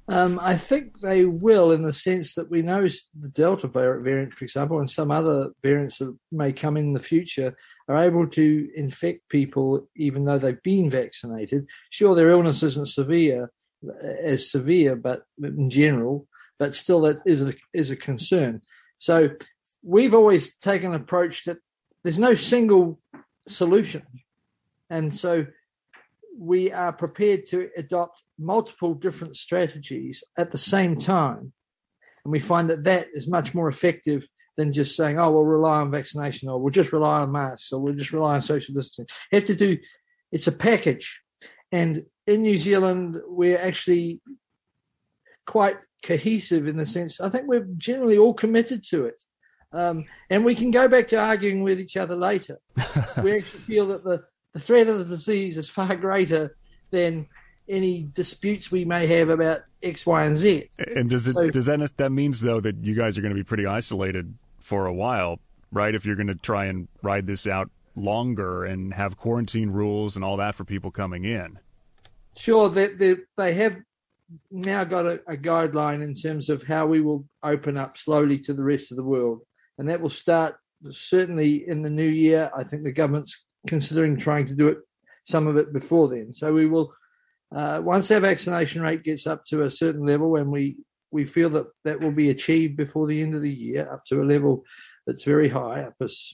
Um, 0.08 0.40
I 0.42 0.56
think 0.56 0.98
they 0.98 1.24
will, 1.24 1.70
in 1.70 1.82
the 1.82 1.92
sense 1.92 2.34
that 2.34 2.50
we 2.50 2.62
know 2.62 2.82
the 3.18 3.28
Delta 3.28 3.68
variant, 3.68 4.34
for 4.34 4.44
example, 4.44 4.80
and 4.80 4.90
some 4.90 5.12
other 5.12 5.50
variants 5.62 5.98
that 5.98 6.16
may 6.32 6.52
come 6.52 6.76
in 6.76 6.92
the 6.92 7.00
future, 7.00 7.56
are 7.88 8.02
able 8.02 8.26
to 8.28 8.68
infect 8.74 9.28
people 9.28 9.88
even 9.94 10.24
though 10.24 10.38
they've 10.38 10.62
been 10.64 10.90
vaccinated. 10.90 11.68
Sure, 11.90 12.16
their 12.16 12.30
illness 12.30 12.64
isn't 12.64 12.88
severe, 12.88 13.52
as 14.20 14.50
severe, 14.50 14.96
but 14.96 15.22
in 15.42 15.70
general, 15.70 16.26
but 16.58 16.74
still 16.74 17.02
that 17.02 17.22
is 17.24 17.40
a, 17.40 17.54
is 17.72 17.90
a 17.90 17.96
concern. 17.96 18.62
So 18.98 19.30
we've 19.82 20.14
always 20.14 20.56
taken 20.56 20.92
an 20.92 21.00
approach 21.00 21.44
that 21.44 21.58
there's 22.02 22.18
no 22.18 22.34
single 22.34 23.00
solution, 23.46 24.02
and 24.88 25.12
so 25.12 25.46
we 26.40 26.72
are 26.72 26.90
prepared 26.90 27.44
to 27.44 27.68
adopt 27.76 28.22
multiple 28.38 28.94
different 28.94 29.36
strategies 29.36 30.24
at 30.38 30.50
the 30.50 30.58
same 30.58 30.96
time. 30.96 31.52
And 32.24 32.32
we 32.32 32.40
find 32.40 32.70
that 32.70 32.84
that 32.84 33.08
is 33.12 33.28
much 33.28 33.54
more 33.54 33.68
effective 33.68 34.26
than 34.56 34.72
just 34.72 34.96
saying, 34.96 35.20
oh, 35.20 35.30
we'll 35.30 35.44
rely 35.44 35.80
on 35.80 35.90
vaccination 35.90 36.48
or 36.48 36.58
we'll 36.58 36.72
just 36.72 36.94
rely 36.94 37.20
on 37.20 37.30
masks 37.30 37.70
or 37.72 37.80
we'll 37.80 37.92
just 37.92 38.14
rely 38.14 38.36
on 38.36 38.42
social 38.42 38.72
distancing. 38.72 39.06
You 39.30 39.36
have 39.36 39.48
to 39.48 39.54
do, 39.54 39.76
it's 40.32 40.46
a 40.46 40.52
package. 40.52 41.20
And 41.72 42.06
in 42.26 42.40
New 42.40 42.56
Zealand, 42.56 43.18
we're 43.28 43.58
actually 43.58 44.22
quite 45.46 45.76
cohesive 46.02 46.66
in 46.66 46.78
the 46.78 46.86
sense, 46.86 47.20
I 47.20 47.28
think 47.28 47.48
we're 47.48 47.68
generally 47.76 48.16
all 48.16 48.32
committed 48.32 48.82
to 48.84 49.04
it. 49.04 49.22
Um, 49.72 50.06
and 50.30 50.46
we 50.46 50.54
can 50.54 50.70
go 50.70 50.88
back 50.88 51.08
to 51.08 51.20
arguing 51.20 51.62
with 51.62 51.78
each 51.78 51.98
other 51.98 52.16
later. 52.16 52.58
we 53.22 53.34
actually 53.34 53.60
feel 53.60 53.88
that 53.88 54.04
the, 54.04 54.22
the 54.52 54.60
threat 54.60 54.88
of 54.88 54.98
the 54.98 55.04
disease 55.04 55.56
is 55.56 55.68
far 55.68 55.96
greater 55.96 56.56
than 56.90 57.26
any 57.68 58.08
disputes 58.14 58.70
we 58.70 58.84
may 58.84 59.06
have 59.06 59.28
about 59.28 59.60
X, 59.82 60.04
Y, 60.04 60.24
and 60.24 60.36
Z. 60.36 60.68
And 60.78 61.08
does 61.08 61.26
it 61.26 61.34
so, 61.34 61.50
does 61.50 61.66
that 61.66 61.96
that 61.96 62.10
means 62.10 62.40
though 62.40 62.60
that 62.60 62.84
you 62.84 62.94
guys 62.94 63.16
are 63.16 63.22
going 63.22 63.34
to 63.34 63.38
be 63.38 63.44
pretty 63.44 63.66
isolated 63.66 64.34
for 64.58 64.86
a 64.86 64.92
while, 64.92 65.38
right? 65.70 65.94
If 65.94 66.04
you're 66.04 66.16
going 66.16 66.26
to 66.26 66.34
try 66.34 66.66
and 66.66 66.88
ride 67.02 67.26
this 67.26 67.46
out 67.46 67.70
longer 67.94 68.64
and 68.64 68.94
have 68.94 69.16
quarantine 69.16 69.70
rules 69.70 70.16
and 70.16 70.24
all 70.24 70.36
that 70.38 70.54
for 70.54 70.64
people 70.64 70.90
coming 70.90 71.24
in. 71.24 71.58
Sure, 72.36 72.68
they 72.68 72.88
they, 72.88 73.16
they 73.36 73.54
have 73.54 73.78
now 74.50 74.84
got 74.84 75.06
a, 75.06 75.20
a 75.26 75.36
guideline 75.36 76.02
in 76.02 76.14
terms 76.14 76.48
of 76.50 76.62
how 76.62 76.86
we 76.86 77.00
will 77.00 77.24
open 77.42 77.76
up 77.76 77.96
slowly 77.96 78.38
to 78.38 78.52
the 78.52 78.62
rest 78.62 78.90
of 78.90 78.96
the 78.96 79.04
world, 79.04 79.42
and 79.78 79.88
that 79.88 80.00
will 80.00 80.10
start 80.10 80.56
certainly 80.90 81.68
in 81.68 81.82
the 81.82 81.90
new 81.90 82.08
year. 82.08 82.50
I 82.56 82.64
think 82.64 82.82
the 82.82 82.92
government's 82.92 83.44
considering 83.66 84.16
trying 84.16 84.46
to 84.46 84.54
do 84.54 84.68
it, 84.68 84.78
some 85.24 85.46
of 85.46 85.56
it 85.56 85.72
before 85.72 86.08
then. 86.08 86.32
So 86.32 86.52
we 86.52 86.66
will, 86.66 86.92
uh, 87.54 87.80
once 87.82 88.10
our 88.10 88.20
vaccination 88.20 88.82
rate 88.82 89.02
gets 89.04 89.26
up 89.26 89.44
to 89.46 89.64
a 89.64 89.70
certain 89.70 90.06
level, 90.06 90.36
and 90.36 90.50
we 90.50 90.76
we 91.12 91.24
feel 91.24 91.50
that 91.50 91.66
that 91.84 92.00
will 92.00 92.12
be 92.12 92.30
achieved 92.30 92.76
before 92.76 93.06
the 93.06 93.20
end 93.20 93.34
of 93.34 93.42
the 93.42 93.52
year, 93.52 93.92
up 93.92 94.04
to 94.04 94.22
a 94.22 94.24
level 94.24 94.64
that's 95.06 95.24
very 95.24 95.48
high, 95.48 95.82
up 95.82 95.94
as, 96.00 96.32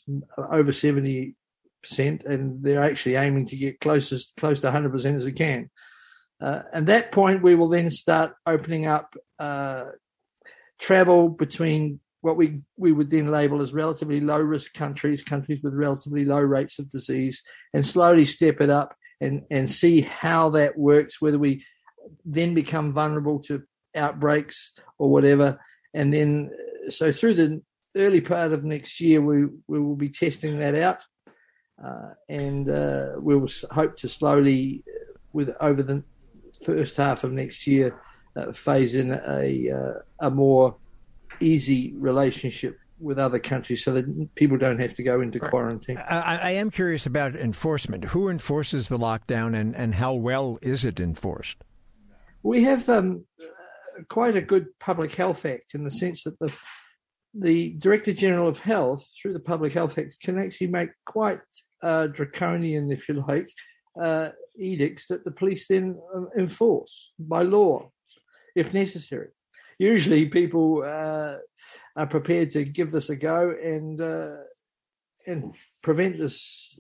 over 0.51 0.73
seventy 0.73 1.35
percent, 1.83 2.25
and 2.25 2.63
they're 2.63 2.85
actually 2.85 3.17
aiming 3.17 3.47
to 3.47 3.57
get 3.57 3.81
closest 3.81 4.35
close 4.37 4.61
to 4.61 4.71
hundred 4.71 4.93
percent 4.93 5.17
as 5.17 5.25
they 5.25 5.33
can. 5.33 5.71
Uh, 6.41 6.63
at 6.73 6.87
that 6.87 7.13
point, 7.13 7.43
we 7.43 7.55
will 7.55 7.69
then 7.69 7.91
start 7.91 8.35
opening 8.45 8.87
up 8.87 9.17
uh, 9.39 9.85
travel 10.79 11.31
between 11.31 11.99
what 12.27 12.37
we, 12.37 12.61
we 12.77 12.91
would 12.91 13.09
then 13.09 13.31
label 13.31 13.63
as 13.63 13.73
relatively 13.73 14.21
low 14.21 14.41
risk 14.41 14.75
countries, 14.75 15.23
countries 15.23 15.61
with 15.63 15.73
relatively 15.73 16.25
low 16.25 16.41
rates 16.41 16.81
of 16.81 16.91
disease, 16.91 17.41
and 17.73 17.87
slowly 17.87 18.25
step 18.25 18.61
it 18.61 18.69
up 18.69 18.97
and, 19.21 19.45
and 19.49 19.71
see 19.71 20.01
how 20.01 20.51
that 20.51 20.77
works, 20.77 21.21
whether 21.21 21.39
we 21.39 21.65
then 22.25 22.53
become 22.53 22.93
vulnerable 22.93 23.39
to 23.39 23.63
outbreaks 23.95 24.73
or 24.99 25.09
whatever. 25.09 25.61
And 25.95 26.13
then, 26.13 26.51
so 26.89 27.13
through 27.13 27.35
the 27.35 27.63
early 27.97 28.21
part 28.21 28.53
of 28.53 28.65
next 28.65 29.01
year, 29.01 29.21
we, 29.21 29.45
we 29.69 29.79
will 29.79 29.95
be 29.95 30.09
testing 30.09 30.59
that 30.59 30.75
out. 30.75 31.05
Uh, 31.83 32.11
and 32.29 32.69
uh, 32.69 33.11
we 33.21 33.37
will 33.37 33.51
hope 33.71 33.97
to 33.99 34.09
slowly, 34.09 34.83
with 35.33 35.51
over 35.61 35.85
the 35.85 36.03
first 36.65 36.97
half 36.97 37.23
of 37.23 37.31
next 37.31 37.69
year, 37.69 38.01
uh, 38.35 38.53
phase 38.53 38.97
in 38.97 39.13
a, 39.13 39.71
uh, 39.71 40.27
a 40.27 40.31
more 40.31 40.77
easy 41.41 41.95
relationship 41.97 42.79
with 42.99 43.19
other 43.19 43.39
countries 43.39 43.85
so 43.85 43.93
that 43.93 44.35
people 44.35 44.57
don't 44.57 44.81
have 44.81 44.95
to 44.95 45.03
go 45.03 45.21
into 45.21 45.39
quarantine. 45.39 45.99
I, 45.99 46.39
I, 46.39 46.51
am 46.53 46.71
curious 46.71 47.05
about 47.05 47.37
enforcement. 47.37 48.05
Who 48.07 48.29
enforces 48.29 48.89
the 48.89 48.99
lockdown 48.99 49.55
and, 49.55 49.77
and 49.77 49.97
how 49.97 50.15
well 50.15 50.59
is 50.63 50.85
it 50.85 50.99
enforced? 50.99 51.59
We 52.43 52.63
have 52.65 52.89
um, 52.89 53.27
quite 54.09 54.35
a 54.35 54.41
good 54.41 54.67
public 54.79 55.13
health 55.13 55.45
act 55.45 55.75
in 55.75 55.85
the 55.85 55.91
sense 55.91 56.25
that 56.25 56.39
the 56.39 56.57
the 57.39 57.75
Director 57.77 58.15
General 58.15 58.49
of 58.49 58.59
Health, 58.59 59.07
through 59.21 59.35
the 59.35 59.41
Public 59.41 59.75
Health 59.75 59.99
Act, 59.99 60.17
can 60.23 60.39
actually 60.39 60.69
make 60.69 60.89
quite 61.05 61.41
uh, 61.83 62.07
draconian, 62.07 62.91
if 62.91 63.11
you 63.11 63.23
like, 63.29 63.53
uh, 64.01 64.31
edicts 64.59 65.07
that 65.09 65.23
the 65.23 65.31
police 65.31 65.69
then 65.69 65.99
um, 66.15 66.31
enforce 66.39 67.13
by 67.19 67.43
law, 67.43 67.91
if 68.55 68.73
necessary 68.73 69.29
usually 69.79 70.27
people 70.27 70.83
uh, 70.83 71.37
are 71.97 72.07
prepared 72.07 72.51
to 72.51 72.65
give 72.65 72.91
this 72.91 73.11
a 73.11 73.17
go 73.17 73.55
and 73.63 74.01
uh, 74.01 74.37
and 75.27 75.55
prevent 75.83 76.19
this 76.19 76.79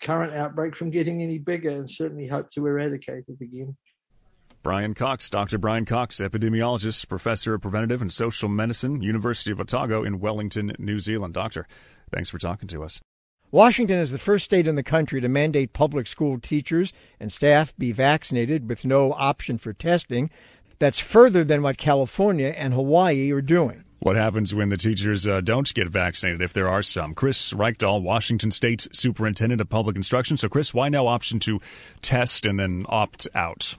current 0.00 0.34
outbreak 0.34 0.76
from 0.76 0.90
getting 0.90 1.22
any 1.22 1.38
bigger, 1.38 1.70
and 1.70 1.90
certainly 1.90 2.26
hope 2.26 2.50
to 2.50 2.66
eradicate 2.66 3.24
it 3.28 3.42
again. 3.42 3.76
Brian 4.62 4.92
Cox, 4.92 5.30
Dr. 5.30 5.56
Brian 5.56 5.84
Cox, 5.84 6.16
epidemiologist, 6.16 7.08
professor 7.08 7.54
of 7.54 7.62
preventive 7.62 8.02
and 8.02 8.12
social 8.12 8.48
medicine, 8.48 9.02
University 9.02 9.50
of 9.52 9.60
Otago 9.60 10.02
in 10.02 10.20
Wellington, 10.20 10.72
New 10.78 10.98
Zealand. 10.98 11.34
Doctor, 11.34 11.66
thanks 12.10 12.28
for 12.28 12.38
talking 12.38 12.68
to 12.68 12.82
us. 12.82 13.00
Washington 13.50 13.98
is 13.98 14.10
the 14.10 14.18
first 14.18 14.44
state 14.44 14.68
in 14.68 14.74
the 14.74 14.82
country 14.82 15.22
to 15.22 15.28
mandate 15.28 15.72
public 15.72 16.06
school 16.06 16.38
teachers 16.38 16.92
and 17.18 17.32
staff 17.32 17.74
be 17.78 17.92
vaccinated 17.92 18.68
with 18.68 18.84
no 18.84 19.14
option 19.14 19.56
for 19.56 19.72
testing. 19.72 20.28
That's 20.78 20.98
further 20.98 21.44
than 21.44 21.62
what 21.62 21.76
California 21.76 22.48
and 22.48 22.74
Hawaii 22.74 23.30
are 23.32 23.42
doing. 23.42 23.84
What 24.00 24.14
happens 24.14 24.54
when 24.54 24.68
the 24.68 24.76
teachers 24.76 25.26
uh, 25.26 25.40
don't 25.40 25.74
get 25.74 25.88
vaccinated, 25.88 26.40
if 26.40 26.52
there 26.52 26.68
are 26.68 26.82
some? 26.82 27.14
Chris 27.14 27.52
Reykdal, 27.52 28.00
Washington 28.02 28.52
State 28.52 28.86
Superintendent 28.92 29.60
of 29.60 29.68
Public 29.68 29.96
Instruction. 29.96 30.36
So, 30.36 30.48
Chris, 30.48 30.72
why 30.72 30.88
no 30.88 31.08
option 31.08 31.40
to 31.40 31.60
test 32.00 32.46
and 32.46 32.60
then 32.60 32.86
opt 32.88 33.26
out? 33.34 33.76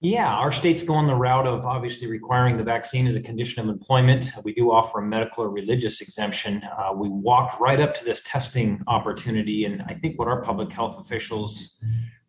Yeah, 0.00 0.26
our 0.26 0.50
state's 0.50 0.82
going 0.82 1.06
the 1.06 1.14
route 1.14 1.46
of 1.46 1.64
obviously 1.64 2.08
requiring 2.08 2.56
the 2.56 2.64
vaccine 2.64 3.06
as 3.06 3.14
a 3.14 3.20
condition 3.20 3.62
of 3.62 3.68
employment. 3.68 4.32
We 4.42 4.52
do 4.52 4.72
offer 4.72 4.98
a 4.98 5.06
medical 5.06 5.44
or 5.44 5.48
religious 5.48 6.00
exemption. 6.00 6.64
Uh, 6.64 6.92
we 6.92 7.08
walked 7.08 7.60
right 7.60 7.78
up 7.78 7.94
to 7.94 8.04
this 8.04 8.20
testing 8.22 8.82
opportunity, 8.88 9.64
and 9.64 9.80
I 9.82 9.94
think 9.94 10.18
what 10.18 10.26
our 10.26 10.42
public 10.42 10.72
health 10.72 10.98
officials 10.98 11.76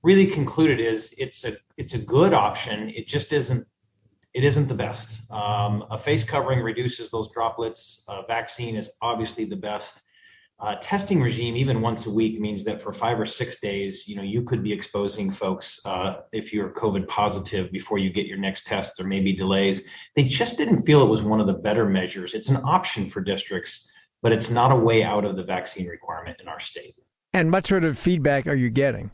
really 0.03 0.27
concluded 0.27 0.79
is 0.79 1.15
it's 1.17 1.45
a 1.45 1.57
it's 1.75 1.95
a 1.95 1.97
good 1.97 2.31
option. 2.31 2.89
It 2.89 3.07
just 3.07 3.33
isn't 3.33 3.65
it 4.33 4.43
isn't 4.43 4.67
the 4.67 4.75
best. 4.75 5.19
Um, 5.31 5.85
a 5.91 5.97
face 5.97 6.23
covering 6.23 6.59
reduces 6.59 7.09
those 7.09 7.29
droplets. 7.31 8.03
A 8.07 8.23
vaccine 8.27 8.75
is 8.75 8.89
obviously 9.01 9.45
the 9.45 9.55
best. 9.55 10.01
Uh, 10.59 10.75
testing 10.81 11.21
regime, 11.21 11.57
even 11.57 11.81
once 11.81 12.05
a 12.05 12.09
week, 12.09 12.39
means 12.39 12.63
that 12.63 12.81
for 12.81 12.93
five 12.93 13.19
or 13.19 13.25
six 13.25 13.59
days, 13.59 14.07
you 14.07 14.15
know, 14.15 14.21
you 14.21 14.43
could 14.43 14.63
be 14.63 14.71
exposing 14.71 15.29
folks 15.29 15.79
uh, 15.85 16.21
if 16.31 16.53
you're 16.53 16.69
COVID 16.69 17.07
positive 17.07 17.71
before 17.71 17.97
you 17.97 18.11
get 18.11 18.27
your 18.27 18.37
next 18.37 18.65
test. 18.65 18.93
There 18.97 19.07
may 19.07 19.19
be 19.19 19.33
delays. 19.33 19.85
They 20.15 20.23
just 20.23 20.57
didn't 20.57 20.83
feel 20.85 21.03
it 21.03 21.09
was 21.09 21.21
one 21.21 21.41
of 21.41 21.47
the 21.47 21.53
better 21.53 21.85
measures. 21.85 22.33
It's 22.33 22.49
an 22.49 22.61
option 22.63 23.09
for 23.09 23.19
districts, 23.19 23.89
but 24.21 24.31
it's 24.31 24.49
not 24.49 24.71
a 24.71 24.75
way 24.75 25.03
out 25.03 25.25
of 25.25 25.35
the 25.35 25.43
vaccine 25.43 25.87
requirement 25.87 26.37
in 26.39 26.47
our 26.47 26.59
state. 26.59 26.95
And 27.33 27.51
what 27.51 27.67
sort 27.67 27.83
of 27.83 27.99
feedback 27.99 28.47
are 28.47 28.55
you 28.55 28.69
getting? 28.69 29.11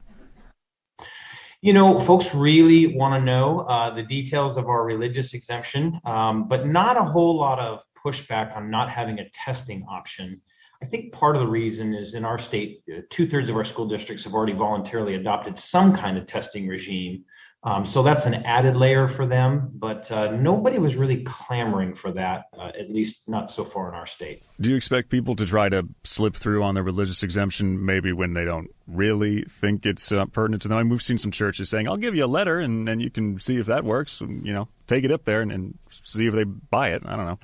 You 1.61 1.73
know, 1.73 1.99
folks 1.99 2.33
really 2.33 2.95
want 2.95 3.19
to 3.19 3.25
know 3.25 3.61
uh, 3.61 3.93
the 3.93 4.03
details 4.03 4.55
of 4.57 4.67
our 4.67 4.85
religious 4.85 5.33
exemption, 5.33 5.99
um, 6.05 6.47
but 6.47 6.65
not 6.65 6.95
a 6.95 7.03
whole 7.03 7.35
lot 7.35 7.59
of 7.59 7.79
pushback 8.05 8.55
on 8.55 8.69
not 8.69 8.89
having 8.89 9.19
a 9.19 9.29
testing 9.31 9.85
option. 9.89 10.41
I 10.81 10.85
think 10.85 11.11
part 11.11 11.35
of 11.35 11.41
the 11.41 11.47
reason 11.47 11.93
is 11.93 12.13
in 12.13 12.23
our 12.23 12.39
state, 12.39 12.81
uh, 12.89 13.01
two 13.09 13.27
thirds 13.27 13.49
of 13.49 13.57
our 13.57 13.65
school 13.65 13.87
districts 13.87 14.23
have 14.23 14.33
already 14.33 14.53
voluntarily 14.53 15.15
adopted 15.15 15.57
some 15.57 15.93
kind 15.93 16.17
of 16.17 16.25
testing 16.25 16.67
regime. 16.67 17.25
Um, 17.61 17.85
so 17.85 18.03
that's 18.03 18.25
an 18.25 18.35
added 18.35 18.77
layer 18.77 19.09
for 19.09 19.25
them, 19.25 19.69
but 19.73 20.09
uh, 20.11 20.31
nobody 20.31 20.79
was 20.79 20.95
really 20.95 21.23
clamoring 21.23 21.93
for 21.93 22.11
that, 22.13 22.45
uh, 22.57 22.71
at 22.79 22.89
least 22.89 23.23
not 23.27 23.51
so 23.51 23.65
far 23.65 23.89
in 23.89 23.95
our 23.95 24.07
state. 24.07 24.43
Do 24.61 24.69
you 24.69 24.77
expect 24.77 25.09
people 25.09 25.35
to 25.35 25.45
try 25.45 25.67
to 25.67 25.85
slip 26.05 26.37
through 26.37 26.63
on 26.63 26.75
the 26.75 26.83
religious 26.83 27.21
exemption 27.21 27.85
maybe 27.85 28.13
when 28.13 28.33
they 28.33 28.45
don't 28.45 28.69
really 28.87 29.43
think 29.43 29.85
it's 29.85 30.09
uh, 30.09 30.25
pertinent 30.27 30.61
to 30.61 30.67
them? 30.69 30.77
I 30.77 30.83
mean, 30.83 30.91
we've 30.91 31.01
seen 31.01 31.17
some 31.17 31.31
churches 31.31 31.69
saying, 31.69 31.89
I'll 31.89 31.97
give 31.97 32.15
you 32.15 32.23
a 32.23 32.27
letter 32.27 32.59
and, 32.59 32.87
and 32.87 33.01
you 33.01 33.09
can 33.09 33.41
see 33.41 33.57
if 33.57 33.65
that 33.65 33.83
works. 33.83 34.21
You 34.21 34.53
know, 34.53 34.69
take 34.87 35.03
it 35.03 35.11
up 35.11 35.25
there 35.25 35.41
and, 35.41 35.51
and 35.51 35.77
see 36.03 36.27
if 36.27 36.33
they 36.33 36.45
buy 36.45 36.91
it. 36.91 37.03
I 37.05 37.17
don't 37.17 37.25
know. 37.25 37.39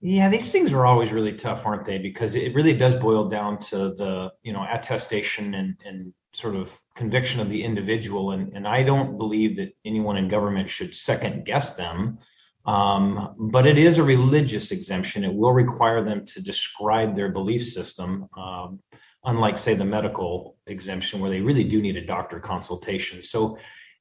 Yeah, 0.00 0.28
these 0.28 0.52
things 0.52 0.72
are 0.72 0.84
always 0.84 1.10
really 1.10 1.32
tough, 1.32 1.64
aren't 1.64 1.86
they? 1.86 1.98
Because 1.98 2.34
it 2.34 2.54
really 2.54 2.74
does 2.74 2.94
boil 2.94 3.28
down 3.28 3.58
to 3.70 3.94
the, 3.94 4.30
you 4.42 4.52
know, 4.52 4.64
attestation 4.70 5.54
and, 5.54 5.76
and 5.84 6.12
sort 6.34 6.54
of 6.54 6.70
conviction 6.94 7.40
of 7.40 7.48
the 7.48 7.64
individual. 7.64 8.32
And, 8.32 8.52
and 8.54 8.68
I 8.68 8.82
don't 8.82 9.16
believe 9.16 9.56
that 9.56 9.74
anyone 9.84 10.18
in 10.18 10.28
government 10.28 10.68
should 10.68 10.94
second 10.94 11.46
guess 11.46 11.74
them. 11.74 12.18
Um, 12.66 13.36
but 13.38 13.66
it 13.66 13.78
is 13.78 13.96
a 13.96 14.02
religious 14.02 14.70
exemption. 14.70 15.24
It 15.24 15.32
will 15.32 15.52
require 15.52 16.04
them 16.04 16.26
to 16.26 16.42
describe 16.42 17.16
their 17.16 17.30
belief 17.30 17.64
system, 17.64 18.28
um, 18.36 18.80
unlike, 19.24 19.56
say, 19.56 19.74
the 19.74 19.84
medical 19.84 20.56
exemption, 20.66 21.20
where 21.20 21.30
they 21.30 21.40
really 21.40 21.64
do 21.64 21.80
need 21.80 21.96
a 21.96 22.04
doctor 22.04 22.40
consultation. 22.40 23.22
So 23.22 23.56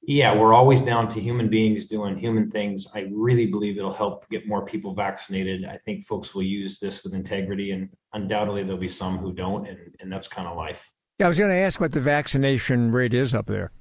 yeah, 0.08 0.36
we're 0.36 0.54
always 0.54 0.82
down 0.82 1.08
to 1.10 1.20
human 1.20 1.50
beings 1.50 1.86
doing 1.86 2.18
human 2.18 2.50
things. 2.50 2.86
I 2.94 3.08
really 3.12 3.48
believe 3.48 3.78
it'll 3.78 3.94
help 3.94 4.30
get 4.30 4.48
more 4.48 4.66
people 4.66 4.94
vaccinated. 4.94 5.66
I 5.66 5.78
think 5.86 6.06
folks 6.06 6.36
will 6.36 6.44
use 6.44 6.80
this 6.80 7.04
with 7.04 7.14
integrity, 7.14 7.72
and 7.72 7.90
undoubtedly 8.14 8.64
there'll 8.64 8.78
be 8.78 8.88
some 8.88 9.18
who 9.18 9.34
don't, 9.34 9.68
and, 9.68 9.80
and 10.00 10.12
that's 10.12 10.28
kind 10.28 10.48
of 10.48 10.58
life. 10.58 10.90
Yeah, 11.20 11.26
I 11.26 11.30
was 11.30 11.40
going 11.40 11.50
to 11.50 11.58
ask 11.58 11.80
what 11.80 11.92
the 11.92 12.02
vaccination 12.02 12.92
rate 12.92 13.14
is 13.14 13.34
up 13.34 13.48
there. 13.48 13.72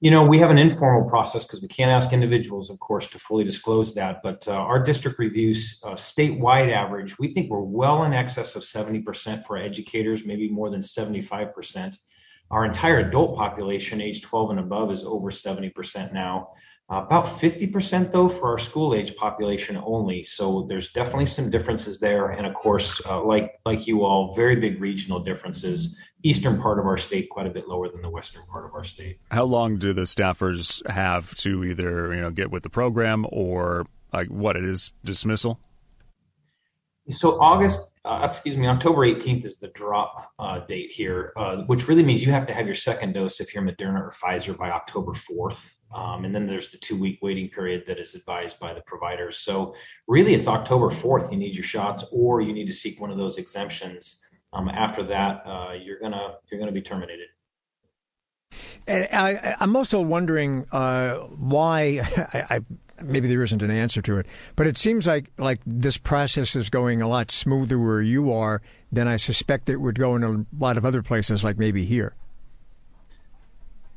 You 0.00 0.10
know, 0.10 0.24
we 0.24 0.38
have 0.38 0.50
an 0.50 0.58
informal 0.58 1.08
process 1.08 1.44
because 1.44 1.62
we 1.62 1.68
can't 1.68 1.90
ask 1.90 2.12
individuals, 2.12 2.68
of 2.68 2.78
course, 2.78 3.06
to 3.08 3.18
fully 3.18 3.42
disclose 3.42 3.94
that. 3.94 4.22
But 4.22 4.46
uh, 4.46 4.52
our 4.52 4.82
district 4.82 5.18
reviews 5.18 5.80
uh, 5.82 5.92
statewide 5.92 6.70
average, 6.70 7.18
we 7.18 7.32
think 7.32 7.50
we're 7.50 7.60
well 7.60 8.04
in 8.04 8.12
excess 8.12 8.54
of 8.54 8.62
70% 8.62 9.46
for 9.46 9.56
educators, 9.56 10.26
maybe 10.26 10.48
more 10.50 10.68
than 10.68 10.80
75%. 10.80 11.96
Our 12.50 12.64
entire 12.64 12.98
adult 12.98 13.36
population, 13.36 14.00
age 14.00 14.22
12 14.22 14.50
and 14.50 14.60
above, 14.60 14.92
is 14.92 15.02
over 15.04 15.30
70% 15.30 16.12
now. 16.12 16.50
Uh, 16.92 16.96
about 16.96 17.24
50% 17.24 18.12
though 18.12 18.28
for 18.28 18.50
our 18.50 18.58
school 18.58 18.94
age 18.94 19.16
population 19.16 19.80
only. 19.86 20.22
So 20.22 20.66
there's 20.68 20.90
definitely 20.90 21.26
some 21.26 21.50
differences 21.50 21.98
there, 21.98 22.28
and 22.32 22.46
of 22.46 22.52
course, 22.52 23.00
uh, 23.06 23.24
like 23.24 23.58
like 23.64 23.86
you 23.86 24.04
all, 24.04 24.34
very 24.34 24.56
big 24.56 24.82
regional 24.82 25.18
differences. 25.18 25.96
Eastern 26.24 26.60
part 26.60 26.78
of 26.78 26.84
our 26.84 26.98
state 26.98 27.30
quite 27.30 27.46
a 27.46 27.50
bit 27.50 27.68
lower 27.68 27.88
than 27.88 28.02
the 28.02 28.10
western 28.10 28.42
part 28.52 28.66
of 28.66 28.74
our 28.74 28.84
state. 28.84 29.18
How 29.30 29.44
long 29.44 29.78
do 29.78 29.94
the 29.94 30.02
staffers 30.02 30.86
have 30.90 31.34
to 31.36 31.64
either 31.64 32.14
you 32.14 32.20
know 32.20 32.30
get 32.30 32.50
with 32.50 32.64
the 32.64 32.70
program 32.70 33.24
or 33.32 33.86
like 34.12 34.28
what 34.28 34.54
it 34.54 34.64
is 34.64 34.92
dismissal? 35.02 35.58
So 37.10 37.38
August, 37.38 37.90
uh, 38.04 38.26
excuse 38.28 38.56
me, 38.56 38.66
October 38.66 39.02
18th 39.02 39.44
is 39.44 39.58
the 39.58 39.68
drop 39.68 40.32
uh, 40.38 40.60
date 40.60 40.90
here, 40.90 41.32
uh, 41.36 41.56
which 41.66 41.86
really 41.86 42.02
means 42.02 42.24
you 42.24 42.32
have 42.32 42.46
to 42.46 42.54
have 42.54 42.64
your 42.64 42.74
second 42.74 43.12
dose 43.12 43.40
if 43.40 43.54
you're 43.54 43.62
Moderna 43.62 44.00
or 44.00 44.12
Pfizer 44.12 44.56
by 44.56 44.70
October 44.70 45.12
4th. 45.12 45.70
Um, 45.94 46.24
and 46.24 46.34
then 46.34 46.46
there's 46.46 46.70
the 46.70 46.78
two 46.78 46.98
week 46.98 47.18
waiting 47.20 47.48
period 47.48 47.84
that 47.86 47.98
is 47.98 48.14
advised 48.14 48.58
by 48.58 48.72
the 48.72 48.80
providers. 48.86 49.38
So 49.38 49.74
really, 50.08 50.34
it's 50.34 50.48
October 50.48 50.88
4th. 50.88 51.30
You 51.30 51.36
need 51.36 51.54
your 51.54 51.64
shots, 51.64 52.04
or 52.10 52.40
you 52.40 52.52
need 52.52 52.66
to 52.66 52.72
seek 52.72 53.00
one 53.00 53.10
of 53.10 53.18
those 53.18 53.38
exemptions. 53.38 54.20
Um, 54.54 54.68
after 54.68 55.02
that, 55.04 55.42
uh, 55.46 55.74
you're 55.80 56.00
gonna 56.00 56.36
you're 56.50 56.58
gonna 56.58 56.72
be 56.72 56.82
terminated. 56.82 57.28
And 58.86 59.08
I, 59.12 59.56
am 59.60 59.76
also 59.76 60.00
wondering 60.00 60.66
uh, 60.72 61.18
why. 61.18 62.00
I, 62.32 62.56
I, 62.56 62.60
maybe 63.02 63.28
there 63.28 63.42
isn't 63.42 63.62
an 63.62 63.70
answer 63.70 64.02
to 64.02 64.18
it, 64.18 64.26
but 64.56 64.66
it 64.66 64.76
seems 64.76 65.06
like 65.06 65.30
like 65.38 65.60
this 65.66 65.96
process 65.96 66.56
is 66.56 66.70
going 66.70 67.02
a 67.02 67.08
lot 67.08 67.30
smoother 67.30 67.78
where 67.78 68.02
you 68.02 68.32
are 68.32 68.60
than 68.92 69.08
I 69.08 69.16
suspect 69.16 69.68
it 69.68 69.76
would 69.76 69.98
go 69.98 70.16
in 70.16 70.24
a 70.24 70.44
lot 70.58 70.76
of 70.76 70.84
other 70.84 71.02
places, 71.02 71.42
like 71.42 71.58
maybe 71.58 71.84
here. 71.84 72.14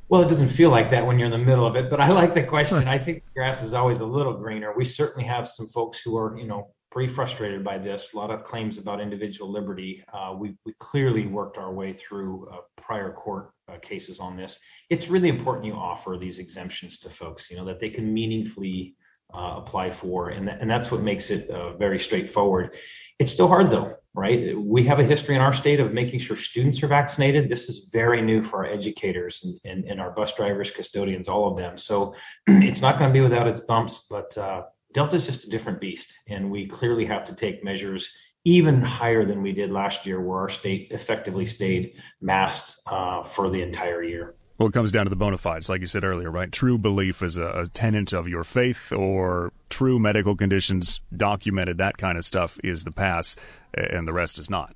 Well, 0.10 0.22
it 0.22 0.30
doesn't 0.30 0.50
feel 0.50 0.70
like 0.70 0.90
that 0.92 1.06
when 1.06 1.20
you're 1.20 1.26
in 1.26 1.38
the 1.38 1.46
middle 1.46 1.66
of 1.66 1.76
it, 1.76 1.90
but 1.90 2.00
I 2.00 2.10
like 2.12 2.34
the 2.34 2.44
question. 2.44 2.88
I 2.88 2.98
think 2.98 3.24
the 3.26 3.42
grass 3.42 3.62
is 3.62 3.74
always 3.74 4.00
a 4.00 4.06
little 4.06 4.34
greener. 4.34 4.74
We 4.76 4.86
certainly 4.86 5.28
have 5.28 5.50
some 5.50 5.68
folks 5.68 6.00
who 6.00 6.18
are, 6.18 6.38
you 6.38 6.48
know, 6.48 6.72
pretty 6.92 7.12
frustrated 7.12 7.62
by 7.62 7.78
this. 7.78 8.14
A 8.14 8.18
lot 8.18 8.32
of 8.32 8.46
claims 8.46 8.78
about 8.78 9.02
individual 9.02 9.52
liberty. 9.52 10.06
Uh, 10.14 10.34
we, 10.38 10.56
we 10.66 10.74
clearly 10.80 11.28
worked 11.28 11.58
our 11.58 11.74
way 11.74 11.92
through 11.92 12.48
uh, 12.50 12.77
prior 12.88 13.12
court 13.12 13.52
uh, 13.70 13.78
cases 13.82 14.20
on 14.20 14.38
this. 14.38 14.60
It's 14.90 15.10
really 15.10 15.28
important 15.28 15.66
you 15.66 15.74
offer 15.74 16.18
these 16.18 16.40
exemptions 16.40 17.00
to 17.00 17.10
folks, 17.10 17.52
you 17.52 17.58
know, 17.58 17.66
that 17.66 17.82
they 17.82 17.90
can 17.90 18.14
meaningfully 18.14 18.96
uh, 19.34 19.56
apply 19.58 19.92
for, 19.92 20.30
and 20.30 20.50
and 20.50 20.70
that's 20.72 20.90
what 20.90 21.02
makes 21.02 21.30
it 21.30 21.50
uh, 21.50 21.76
very 21.76 22.00
straightforward. 22.00 22.76
It's 23.20 23.34
still 23.34 23.50
hard 23.50 23.70
though, 23.70 23.96
right? 24.14 24.58
We 24.58 24.86
have 24.86 25.02
a 25.02 25.04
history 25.04 25.36
in 25.36 25.42
our 25.42 25.54
state 25.54 25.82
of 25.82 25.92
making 25.92 26.20
sure 26.22 26.38
students 26.38 26.82
are 26.82 26.88
vaccinated. 26.88 27.50
This 27.50 27.68
is 27.68 27.90
very 27.92 28.22
new 28.22 28.42
for 28.42 28.66
our 28.66 28.72
educators 28.72 29.44
and, 29.44 29.60
and, 29.66 29.92
and 29.92 30.00
our 30.00 30.12
bus 30.12 30.34
drivers, 30.34 30.72
custodians, 30.72 31.28
all 31.28 31.52
of 31.52 31.58
them. 31.58 31.78
So 31.78 32.16
it's 32.48 32.82
not 32.82 32.98
going 32.98 33.10
to 33.10 33.14
be 33.14 33.20
without 33.30 33.48
its 33.48 33.60
bumps, 33.60 34.06
but 34.10 34.38
uh, 34.38 34.64
Delta 34.94 35.18
is 35.18 35.26
just 35.26 35.44
a 35.44 35.50
different 35.50 35.82
beast, 35.82 36.18
and 36.30 36.50
we 36.50 36.66
clearly 36.66 37.06
have 37.06 37.26
to 37.26 37.36
take 37.36 37.66
measures 37.66 38.10
even 38.48 38.82
higher 38.82 39.26
than 39.26 39.42
we 39.42 39.52
did 39.52 39.72
last 39.72 40.06
year, 40.06 40.22
where 40.22 40.40
our 40.40 40.48
state 40.48 40.88
effectively 40.92 41.46
stayed 41.46 41.92
masked 42.22 42.80
uh, 42.88 43.22
for 43.22 43.50
the 43.50 43.62
entire 43.62 44.02
year. 44.02 44.36
Well, 44.58 44.70
it 44.70 44.72
comes 44.72 44.94
down 44.94 45.06
to 45.06 45.10
the 45.10 45.18
bona 45.18 45.38
fides, 45.38 45.68
like 45.68 45.82
you 45.82 45.88
said 45.88 46.06
earlier, 46.06 46.32
right? 46.32 46.50
True 46.50 46.78
belief 46.78 47.22
is 47.22 47.36
a, 47.36 47.48
a 47.48 47.68
tenet 47.68 48.14
of 48.14 48.30
your 48.30 48.46
faith, 48.46 48.94
or 48.94 49.52
true 49.70 50.00
medical 50.00 50.34
conditions 50.38 51.02
documented, 51.16 51.78
that 51.80 51.98
kind 51.98 52.18
of 52.18 52.24
stuff 52.24 52.58
is 52.64 52.86
the 52.86 52.92
pass, 52.92 53.36
and 53.74 54.08
the 54.08 54.14
rest 54.14 54.40
is 54.40 54.50
not. 54.50 54.74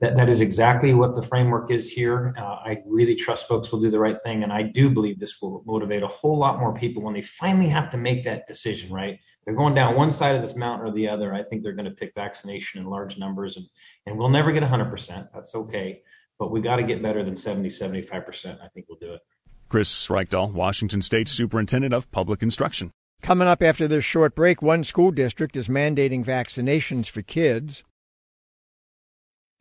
That, 0.00 0.16
that 0.16 0.28
is 0.28 0.40
exactly 0.40 0.94
what 0.94 1.16
the 1.16 1.22
framework 1.22 1.72
is 1.72 1.90
here. 1.90 2.32
Uh, 2.38 2.42
I 2.42 2.78
really 2.86 3.16
trust 3.16 3.48
folks 3.48 3.72
will 3.72 3.80
do 3.80 3.90
the 3.90 3.98
right 3.98 4.22
thing, 4.22 4.44
and 4.44 4.52
I 4.52 4.62
do 4.62 4.88
believe 4.88 5.18
this 5.18 5.42
will 5.42 5.64
motivate 5.66 6.04
a 6.04 6.08
whole 6.08 6.38
lot 6.38 6.60
more 6.60 6.72
people 6.72 7.02
when 7.02 7.14
they 7.14 7.22
finally 7.22 7.68
have 7.68 7.90
to 7.90 7.96
make 7.96 8.24
that 8.24 8.46
decision. 8.46 8.92
Right? 8.92 9.18
They're 9.44 9.54
going 9.54 9.74
down 9.74 9.96
one 9.96 10.10
side 10.10 10.36
of 10.36 10.42
this 10.42 10.54
mountain 10.54 10.86
or 10.86 10.92
the 10.92 11.08
other. 11.08 11.34
I 11.34 11.42
think 11.42 11.62
they're 11.62 11.72
going 11.72 11.86
to 11.86 11.90
pick 11.90 12.12
vaccination 12.14 12.80
in 12.80 12.86
large 12.86 13.18
numbers, 13.18 13.56
and 13.56 13.66
and 14.06 14.18
we'll 14.18 14.28
never 14.28 14.52
get 14.52 14.62
100%. 14.62 15.28
That's 15.34 15.54
okay 15.54 16.02
but 16.40 16.50
we 16.50 16.60
got 16.62 16.76
to 16.76 16.82
get 16.82 17.02
better 17.02 17.22
than 17.22 17.36
70, 17.36 17.68
75%. 17.68 18.60
I 18.60 18.68
think 18.68 18.86
we'll 18.88 18.98
do 18.98 19.12
it. 19.12 19.20
Chris 19.68 20.08
Reykdal, 20.08 20.52
Washington 20.52 21.02
State 21.02 21.28
Superintendent 21.28 21.94
of 21.94 22.10
Public 22.10 22.42
Instruction. 22.42 22.90
Coming 23.22 23.46
up 23.46 23.62
after 23.62 23.86
this 23.86 24.04
short 24.04 24.34
break, 24.34 24.62
one 24.62 24.82
school 24.82 25.10
district 25.12 25.56
is 25.56 25.68
mandating 25.68 26.24
vaccinations 26.24 27.08
for 27.08 27.20
kids. 27.20 27.84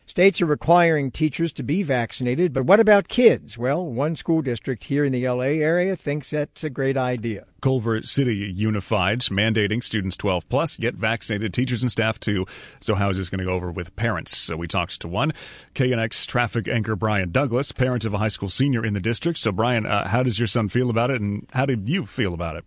States 0.09 0.41
are 0.41 0.47
requiring 0.47 1.11
teachers 1.11 1.53
to 1.53 1.61
be 1.61 1.83
vaccinated, 1.83 2.51
but 2.51 2.63
what 2.63 2.79
about 2.79 3.07
kids? 3.09 3.59
Well, 3.59 3.85
one 3.85 4.15
school 4.15 4.41
district 4.41 4.85
here 4.85 5.05
in 5.05 5.11
the 5.11 5.29
LA 5.29 5.61
area 5.61 5.95
thinks 5.95 6.31
that's 6.31 6.63
a 6.63 6.69
great 6.71 6.97
idea. 6.97 7.45
Culver 7.61 8.01
City 8.01 8.51
Unified 8.55 9.19
mandating 9.19 9.83
students 9.83 10.17
12 10.17 10.49
plus 10.49 10.77
get 10.77 10.95
vaccinated, 10.95 11.53
teachers 11.53 11.83
and 11.83 11.91
staff 11.91 12.19
too. 12.19 12.47
So 12.81 12.95
how 12.95 13.11
is 13.11 13.17
this 13.17 13.29
going 13.29 13.37
to 13.37 13.45
go 13.45 13.53
over 13.53 13.69
with 13.69 13.95
parents? 13.95 14.35
So 14.35 14.57
we 14.57 14.67
talked 14.67 14.99
to 15.01 15.07
one 15.07 15.31
KNX 15.75 16.25
traffic 16.25 16.67
anchor 16.67 16.95
Brian 16.95 17.31
Douglas, 17.31 17.71
parent 17.71 18.03
of 18.03 18.15
a 18.15 18.17
high 18.17 18.29
school 18.29 18.49
senior 18.49 18.83
in 18.83 18.95
the 18.95 18.99
district. 18.99 19.37
So 19.37 19.51
Brian, 19.51 19.85
uh, 19.85 20.07
how 20.07 20.23
does 20.23 20.39
your 20.39 20.47
son 20.47 20.69
feel 20.69 20.89
about 20.89 21.11
it, 21.11 21.21
and 21.21 21.47
how 21.53 21.67
did 21.67 21.87
you 21.87 22.07
feel 22.07 22.33
about 22.33 22.55
it? 22.55 22.63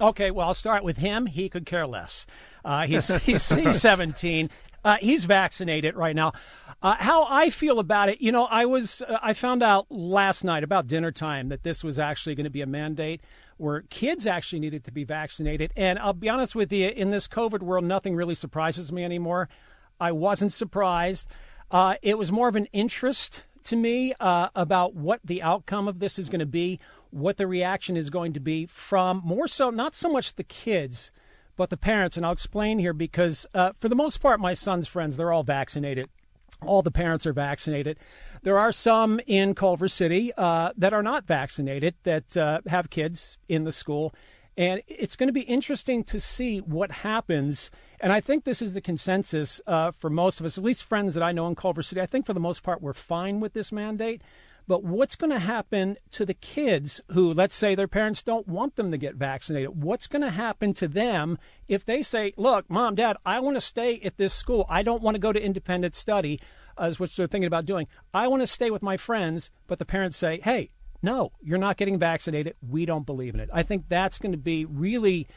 Okay, 0.00 0.30
well 0.30 0.48
I'll 0.48 0.54
start 0.54 0.82
with 0.82 0.96
him. 0.96 1.26
He 1.26 1.50
could 1.50 1.66
care 1.66 1.86
less. 1.86 2.24
Uh, 2.64 2.86
he's, 2.86 3.14
he's, 3.22 3.48
he's 3.48 3.80
17. 3.80 4.50
Uh, 4.86 4.98
he's 5.00 5.24
vaccinated 5.24 5.96
right 5.96 6.14
now. 6.14 6.32
Uh, 6.80 6.94
how 7.00 7.26
I 7.28 7.50
feel 7.50 7.80
about 7.80 8.08
it, 8.08 8.20
you 8.20 8.30
know, 8.30 8.44
I 8.44 8.66
was 8.66 9.02
uh, 9.02 9.18
I 9.20 9.32
found 9.32 9.60
out 9.60 9.90
last 9.90 10.44
night 10.44 10.62
about 10.62 10.86
dinner 10.86 11.10
time 11.10 11.48
that 11.48 11.64
this 11.64 11.82
was 11.82 11.98
actually 11.98 12.36
going 12.36 12.44
to 12.44 12.50
be 12.50 12.60
a 12.60 12.66
mandate 12.66 13.20
where 13.56 13.80
kids 13.90 14.28
actually 14.28 14.60
needed 14.60 14.84
to 14.84 14.92
be 14.92 15.02
vaccinated. 15.02 15.72
And 15.76 15.98
I'll 15.98 16.12
be 16.12 16.28
honest 16.28 16.54
with 16.54 16.72
you, 16.72 16.88
in 16.88 17.10
this 17.10 17.26
COVID 17.26 17.62
world, 17.62 17.84
nothing 17.84 18.14
really 18.14 18.36
surprises 18.36 18.92
me 18.92 19.02
anymore. 19.02 19.48
I 19.98 20.12
wasn't 20.12 20.52
surprised. 20.52 21.26
Uh, 21.68 21.96
it 22.00 22.16
was 22.16 22.30
more 22.30 22.46
of 22.46 22.54
an 22.54 22.66
interest 22.66 23.42
to 23.64 23.74
me 23.74 24.14
uh, 24.20 24.50
about 24.54 24.94
what 24.94 25.18
the 25.24 25.42
outcome 25.42 25.88
of 25.88 25.98
this 25.98 26.16
is 26.16 26.28
going 26.28 26.38
to 26.38 26.46
be, 26.46 26.78
what 27.10 27.38
the 27.38 27.48
reaction 27.48 27.96
is 27.96 28.08
going 28.08 28.34
to 28.34 28.40
be 28.40 28.66
from 28.66 29.20
more 29.24 29.48
so 29.48 29.68
not 29.68 29.96
so 29.96 30.08
much 30.08 30.36
the 30.36 30.44
kids 30.44 31.10
but 31.56 31.70
the 31.70 31.76
parents. 31.76 32.16
And 32.16 32.24
I'll 32.24 32.32
explain 32.32 32.78
here 32.78 32.92
because, 32.92 33.46
uh, 33.54 33.72
for 33.78 33.88
the 33.88 33.96
most 33.96 34.18
part, 34.18 34.40
my 34.40 34.54
son's 34.54 34.88
friends, 34.88 35.16
they're 35.16 35.32
all 35.32 35.42
vaccinated. 35.42 36.08
All 36.62 36.82
the 36.82 36.90
parents 36.90 37.26
are 37.26 37.32
vaccinated. 37.32 37.98
There 38.42 38.58
are 38.58 38.72
some 38.72 39.20
in 39.26 39.54
Culver 39.54 39.88
City 39.88 40.32
uh, 40.36 40.70
that 40.76 40.92
are 40.92 41.02
not 41.02 41.26
vaccinated 41.26 41.94
that 42.04 42.36
uh, 42.36 42.60
have 42.66 42.90
kids 42.90 43.38
in 43.48 43.64
the 43.64 43.72
school. 43.72 44.14
And 44.56 44.80
it's 44.86 45.16
going 45.16 45.26
to 45.26 45.34
be 45.34 45.42
interesting 45.42 46.02
to 46.04 46.18
see 46.18 46.58
what 46.58 46.90
happens. 46.90 47.70
And 48.00 48.10
I 48.12 48.20
think 48.20 48.44
this 48.44 48.62
is 48.62 48.72
the 48.72 48.80
consensus 48.80 49.60
uh, 49.66 49.90
for 49.90 50.08
most 50.08 50.40
of 50.40 50.46
us, 50.46 50.56
at 50.56 50.64
least 50.64 50.84
friends 50.84 51.12
that 51.14 51.22
I 51.22 51.32
know 51.32 51.46
in 51.46 51.54
Culver 51.54 51.82
City. 51.82 52.00
I 52.00 52.06
think 52.06 52.24
for 52.24 52.32
the 52.32 52.40
most 52.40 52.62
part, 52.62 52.80
we're 52.80 52.94
fine 52.94 53.40
with 53.40 53.52
this 53.52 53.70
mandate. 53.70 54.22
But 54.68 54.82
what's 54.82 55.14
going 55.14 55.30
to 55.30 55.38
happen 55.38 55.96
to 56.12 56.24
the 56.24 56.34
kids 56.34 57.00
who, 57.12 57.32
let's 57.32 57.54
say, 57.54 57.74
their 57.74 57.86
parents 57.86 58.22
don't 58.22 58.48
want 58.48 58.76
them 58.76 58.90
to 58.90 58.98
get 58.98 59.14
vaccinated? 59.14 59.82
What's 59.82 60.08
going 60.08 60.22
to 60.22 60.30
happen 60.30 60.74
to 60.74 60.88
them 60.88 61.38
if 61.68 61.84
they 61.84 62.02
say, 62.02 62.32
look, 62.36 62.68
mom, 62.68 62.96
dad, 62.96 63.16
I 63.24 63.38
want 63.40 63.56
to 63.56 63.60
stay 63.60 64.00
at 64.00 64.16
this 64.16 64.34
school. 64.34 64.66
I 64.68 64.82
don't 64.82 65.02
want 65.02 65.14
to 65.14 65.20
go 65.20 65.32
to 65.32 65.40
independent 65.40 65.94
study, 65.94 66.40
as 66.78 66.98
what 66.98 67.10
they're 67.10 67.26
thinking 67.26 67.46
about 67.46 67.64
doing. 67.64 67.86
I 68.12 68.28
want 68.28 68.42
to 68.42 68.46
stay 68.46 68.70
with 68.70 68.82
my 68.82 68.96
friends, 68.96 69.50
but 69.66 69.78
the 69.78 69.84
parents 69.84 70.16
say, 70.16 70.40
hey, 70.42 70.70
no, 71.02 71.32
you're 71.40 71.58
not 71.58 71.76
getting 71.76 71.98
vaccinated. 71.98 72.56
We 72.66 72.86
don't 72.86 73.06
believe 73.06 73.34
in 73.34 73.40
it. 73.40 73.50
I 73.52 73.62
think 73.62 73.84
that's 73.88 74.18
going 74.18 74.32
to 74.32 74.38
be 74.38 74.64
really 74.64 75.28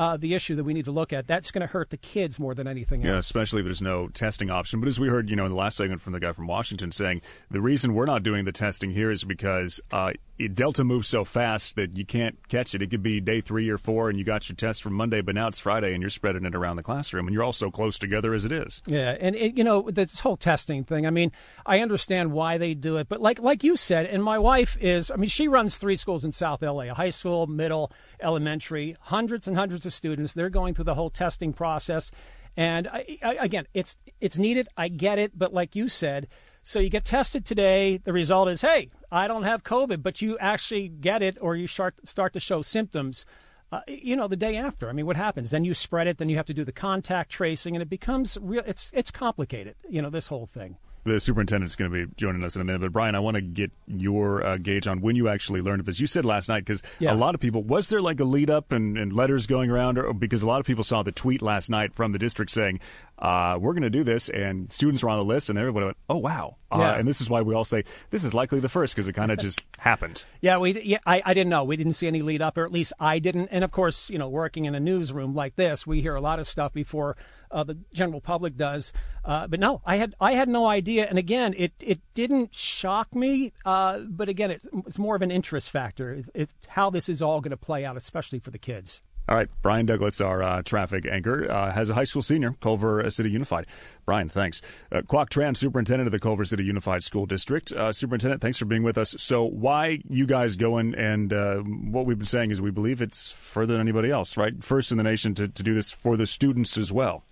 uh, 0.00 0.16
the 0.16 0.32
issue 0.32 0.56
that 0.56 0.64
we 0.64 0.72
need 0.72 0.86
to 0.86 0.90
look 0.90 1.12
at. 1.12 1.26
That's 1.26 1.50
going 1.50 1.60
to 1.60 1.66
hurt 1.66 1.90
the 1.90 1.98
kids 1.98 2.40
more 2.40 2.54
than 2.54 2.66
anything 2.66 3.02
else. 3.02 3.06
Yeah, 3.06 3.18
especially 3.18 3.60
if 3.60 3.66
there's 3.66 3.82
no 3.82 4.08
testing 4.08 4.50
option. 4.50 4.80
But 4.80 4.88
as 4.88 4.98
we 4.98 5.08
heard, 5.08 5.28
you 5.28 5.36
know, 5.36 5.44
in 5.44 5.50
the 5.50 5.58
last 5.58 5.76
segment 5.76 6.00
from 6.00 6.14
the 6.14 6.20
guy 6.20 6.32
from 6.32 6.46
Washington 6.46 6.90
saying 6.90 7.20
the 7.50 7.60
reason 7.60 7.92
we're 7.92 8.06
not 8.06 8.22
doing 8.22 8.46
the 8.46 8.52
testing 8.52 8.92
here 8.92 9.10
is 9.10 9.24
because 9.24 9.78
uh, 9.92 10.12
Delta 10.48 10.84
moves 10.84 11.08
so 11.08 11.24
fast 11.24 11.76
that 11.76 11.96
you 11.96 12.04
can't 12.04 12.48
catch 12.48 12.74
it. 12.74 12.82
It 12.82 12.90
could 12.90 13.02
be 13.02 13.20
day 13.20 13.40
three 13.40 13.68
or 13.68 13.78
four, 13.78 14.08
and 14.08 14.18
you 14.18 14.24
got 14.24 14.48
your 14.48 14.56
test 14.56 14.82
from 14.82 14.94
Monday, 14.94 15.20
but 15.20 15.34
now 15.34 15.48
it's 15.48 15.58
Friday, 15.58 15.92
and 15.92 16.02
you're 16.02 16.10
spreading 16.10 16.44
it 16.44 16.54
around 16.54 16.76
the 16.76 16.82
classroom, 16.82 17.26
and 17.26 17.34
you're 17.34 17.42
all 17.42 17.52
so 17.52 17.70
close 17.70 17.98
together 17.98 18.32
as 18.32 18.44
it 18.44 18.52
is. 18.52 18.82
Yeah, 18.86 19.16
and 19.20 19.36
it, 19.36 19.56
you 19.56 19.64
know 19.64 19.90
this 19.90 20.20
whole 20.20 20.36
testing 20.36 20.84
thing. 20.84 21.06
I 21.06 21.10
mean, 21.10 21.32
I 21.66 21.80
understand 21.80 22.32
why 22.32 22.58
they 22.58 22.74
do 22.74 22.96
it, 22.96 23.08
but 23.08 23.20
like 23.20 23.38
like 23.40 23.62
you 23.62 23.76
said, 23.76 24.06
and 24.06 24.22
my 24.22 24.38
wife 24.38 24.76
is. 24.80 25.10
I 25.10 25.16
mean, 25.16 25.28
she 25.28 25.48
runs 25.48 25.76
three 25.76 25.96
schools 25.96 26.24
in 26.24 26.32
South 26.32 26.62
LA: 26.62 26.82
a 26.82 26.94
high 26.94 27.10
school, 27.10 27.46
middle, 27.46 27.92
elementary. 28.20 28.96
Hundreds 29.00 29.46
and 29.46 29.56
hundreds 29.56 29.84
of 29.86 29.92
students. 29.92 30.32
They're 30.32 30.50
going 30.50 30.74
through 30.74 30.84
the 30.84 30.94
whole 30.94 31.10
testing 31.10 31.52
process, 31.52 32.10
and 32.56 32.88
I, 32.88 33.18
I, 33.22 33.34
again, 33.40 33.66
it's 33.74 33.96
it's 34.20 34.38
needed. 34.38 34.68
I 34.76 34.88
get 34.88 35.18
it, 35.18 35.38
but 35.38 35.52
like 35.52 35.76
you 35.76 35.88
said 35.88 36.28
so 36.62 36.78
you 36.78 36.90
get 36.90 37.04
tested 37.04 37.44
today. 37.44 37.96
The 37.98 38.12
result 38.12 38.48
is, 38.48 38.60
hey, 38.60 38.90
I 39.12 39.26
don't 39.26 39.42
have 39.42 39.64
COVID, 39.64 40.02
but 40.02 40.22
you 40.22 40.38
actually 40.38 40.88
get 40.88 41.22
it 41.22 41.36
or 41.40 41.56
you 41.56 41.66
start, 41.66 42.06
start 42.06 42.32
to 42.34 42.40
show 42.40 42.62
symptoms. 42.62 43.24
Uh, 43.72 43.80
you 43.86 44.16
know, 44.16 44.26
the 44.26 44.36
day 44.36 44.56
after. 44.56 44.88
I 44.88 44.92
mean, 44.92 45.06
what 45.06 45.16
happens? 45.16 45.50
Then 45.50 45.64
you 45.64 45.74
spread 45.74 46.08
it. 46.08 46.18
Then 46.18 46.28
you 46.28 46.36
have 46.36 46.46
to 46.46 46.54
do 46.54 46.64
the 46.64 46.72
contact 46.72 47.30
tracing, 47.30 47.76
and 47.76 47.82
it 47.82 47.88
becomes 47.88 48.36
real. 48.40 48.64
It's 48.66 48.90
it's 48.92 49.12
complicated. 49.12 49.76
You 49.88 50.02
know, 50.02 50.10
this 50.10 50.26
whole 50.26 50.46
thing 50.46 50.76
the 51.04 51.20
superintendent's 51.20 51.76
going 51.76 51.90
to 51.90 52.06
be 52.06 52.12
joining 52.16 52.44
us 52.44 52.54
in 52.54 52.62
a 52.62 52.64
minute. 52.64 52.80
But 52.80 52.92
Brian, 52.92 53.14
I 53.14 53.20
want 53.20 53.36
to 53.36 53.40
get 53.40 53.70
your 53.86 54.44
uh, 54.44 54.56
gauge 54.58 54.86
on 54.86 55.00
when 55.00 55.16
you 55.16 55.28
actually 55.28 55.62
learned 55.62 55.80
of 55.80 55.86
this. 55.86 56.00
You 56.00 56.06
said 56.06 56.24
last 56.24 56.48
night 56.48 56.64
because 56.64 56.82
yeah. 56.98 57.12
a 57.12 57.16
lot 57.16 57.34
of 57.34 57.40
people 57.40 57.62
was 57.62 57.88
there 57.88 58.02
like 58.02 58.20
a 58.20 58.24
lead 58.24 58.50
up 58.50 58.72
and, 58.72 58.98
and 58.98 59.12
letters 59.12 59.46
going 59.46 59.70
around, 59.70 59.98
or, 59.98 60.12
because 60.12 60.42
a 60.42 60.46
lot 60.46 60.60
of 60.60 60.66
people 60.66 60.84
saw 60.84 61.02
the 61.02 61.12
tweet 61.12 61.42
last 61.42 61.70
night 61.70 61.94
from 61.94 62.12
the 62.12 62.18
district 62.18 62.50
saying 62.50 62.80
uh, 63.18 63.58
we're 63.60 63.72
going 63.72 63.82
to 63.82 63.90
do 63.90 64.04
this, 64.04 64.28
and 64.28 64.72
students 64.72 65.02
were 65.02 65.10
on 65.10 65.18
the 65.18 65.24
list, 65.24 65.50
and 65.50 65.58
everybody 65.58 65.86
went, 65.86 65.96
"Oh 66.08 66.16
wow!" 66.16 66.56
Uh, 66.72 66.78
yeah. 66.78 66.94
And 66.96 67.06
this 67.08 67.20
is 67.20 67.28
why 67.28 67.42
we 67.42 67.54
all 67.54 67.64
say 67.64 67.84
this 68.10 68.24
is 68.24 68.32
likely 68.32 68.60
the 68.60 68.68
first 68.68 68.94
because 68.94 69.08
it 69.08 69.12
kind 69.12 69.30
of 69.30 69.38
just 69.38 69.62
happened. 69.78 70.24
Yeah, 70.40 70.58
we 70.58 70.80
yeah, 70.82 70.98
I, 71.06 71.22
I 71.24 71.34
didn't 71.34 71.50
know. 71.50 71.64
We 71.64 71.76
didn't 71.76 71.94
see 71.94 72.06
any 72.06 72.22
lead 72.22 72.40
up, 72.40 72.56
or 72.56 72.64
at 72.64 72.72
least 72.72 72.92
I 72.98 73.18
didn't. 73.18 73.48
And 73.48 73.62
of 73.64 73.72
course, 73.72 74.08
you 74.08 74.18
know, 74.18 74.28
working 74.28 74.64
in 74.64 74.74
a 74.74 74.80
newsroom 74.80 75.34
like 75.34 75.56
this, 75.56 75.86
we 75.86 76.00
hear 76.00 76.14
a 76.14 76.20
lot 76.20 76.38
of 76.38 76.46
stuff 76.46 76.72
before 76.72 77.16
uh, 77.50 77.64
the 77.64 77.78
general 77.92 78.20
public 78.20 78.56
does. 78.56 78.92
Uh, 79.24 79.46
but 79.46 79.60
no, 79.60 79.82
I 79.84 79.96
had 79.96 80.14
I 80.20 80.32
had 80.32 80.48
no 80.48 80.66
idea. 80.66 81.06
And 81.06 81.18
again, 81.18 81.54
it 81.56 81.72
it 81.80 82.00
didn't 82.14 82.54
shock 82.54 83.14
me. 83.14 83.52
Uh, 83.64 84.00
but 84.00 84.28
again, 84.28 84.50
it, 84.50 84.62
it's 84.86 84.98
more 84.98 85.16
of 85.16 85.22
an 85.22 85.30
interest 85.30 85.70
factor. 85.70 86.22
It's 86.34 86.54
how 86.68 86.90
this 86.90 87.08
is 87.08 87.22
all 87.22 87.40
going 87.40 87.50
to 87.50 87.56
play 87.56 87.84
out, 87.84 87.96
especially 87.96 88.38
for 88.38 88.50
the 88.50 88.58
kids. 88.58 89.02
All 89.30 89.36
right, 89.36 89.48
Brian 89.62 89.86
Douglas, 89.86 90.20
our 90.20 90.42
uh, 90.42 90.62
traffic 90.62 91.06
anchor, 91.06 91.48
uh, 91.48 91.70
has 91.70 91.88
a 91.88 91.94
high 91.94 92.02
school 92.02 92.20
senior, 92.20 92.56
Culver 92.60 93.08
City 93.10 93.30
Unified. 93.30 93.66
Brian, 94.04 94.28
thanks. 94.28 94.60
Uh, 94.90 95.02
Quoc 95.02 95.28
Tran, 95.28 95.56
superintendent 95.56 96.08
of 96.08 96.12
the 96.12 96.18
Culver 96.18 96.44
City 96.44 96.64
Unified 96.64 97.04
School 97.04 97.26
District. 97.26 97.70
Uh, 97.70 97.92
superintendent, 97.92 98.42
thanks 98.42 98.58
for 98.58 98.64
being 98.64 98.82
with 98.82 98.98
us. 98.98 99.14
So, 99.18 99.44
why 99.44 100.00
you 100.08 100.26
guys 100.26 100.56
going? 100.56 100.96
And 100.96 101.32
uh, 101.32 101.58
what 101.58 102.06
we've 102.06 102.18
been 102.18 102.24
saying 102.24 102.50
is 102.50 102.60
we 102.60 102.72
believe 102.72 103.00
it's 103.00 103.30
further 103.30 103.74
than 103.74 103.80
anybody 103.80 104.10
else, 104.10 104.36
right? 104.36 104.64
First 104.64 104.90
in 104.90 104.96
the 104.96 105.04
nation 105.04 105.32
to, 105.36 105.46
to 105.46 105.62
do 105.62 105.74
this 105.74 105.92
for 105.92 106.16
the 106.16 106.26
students 106.26 106.76
as 106.76 106.90
well. 106.90 107.22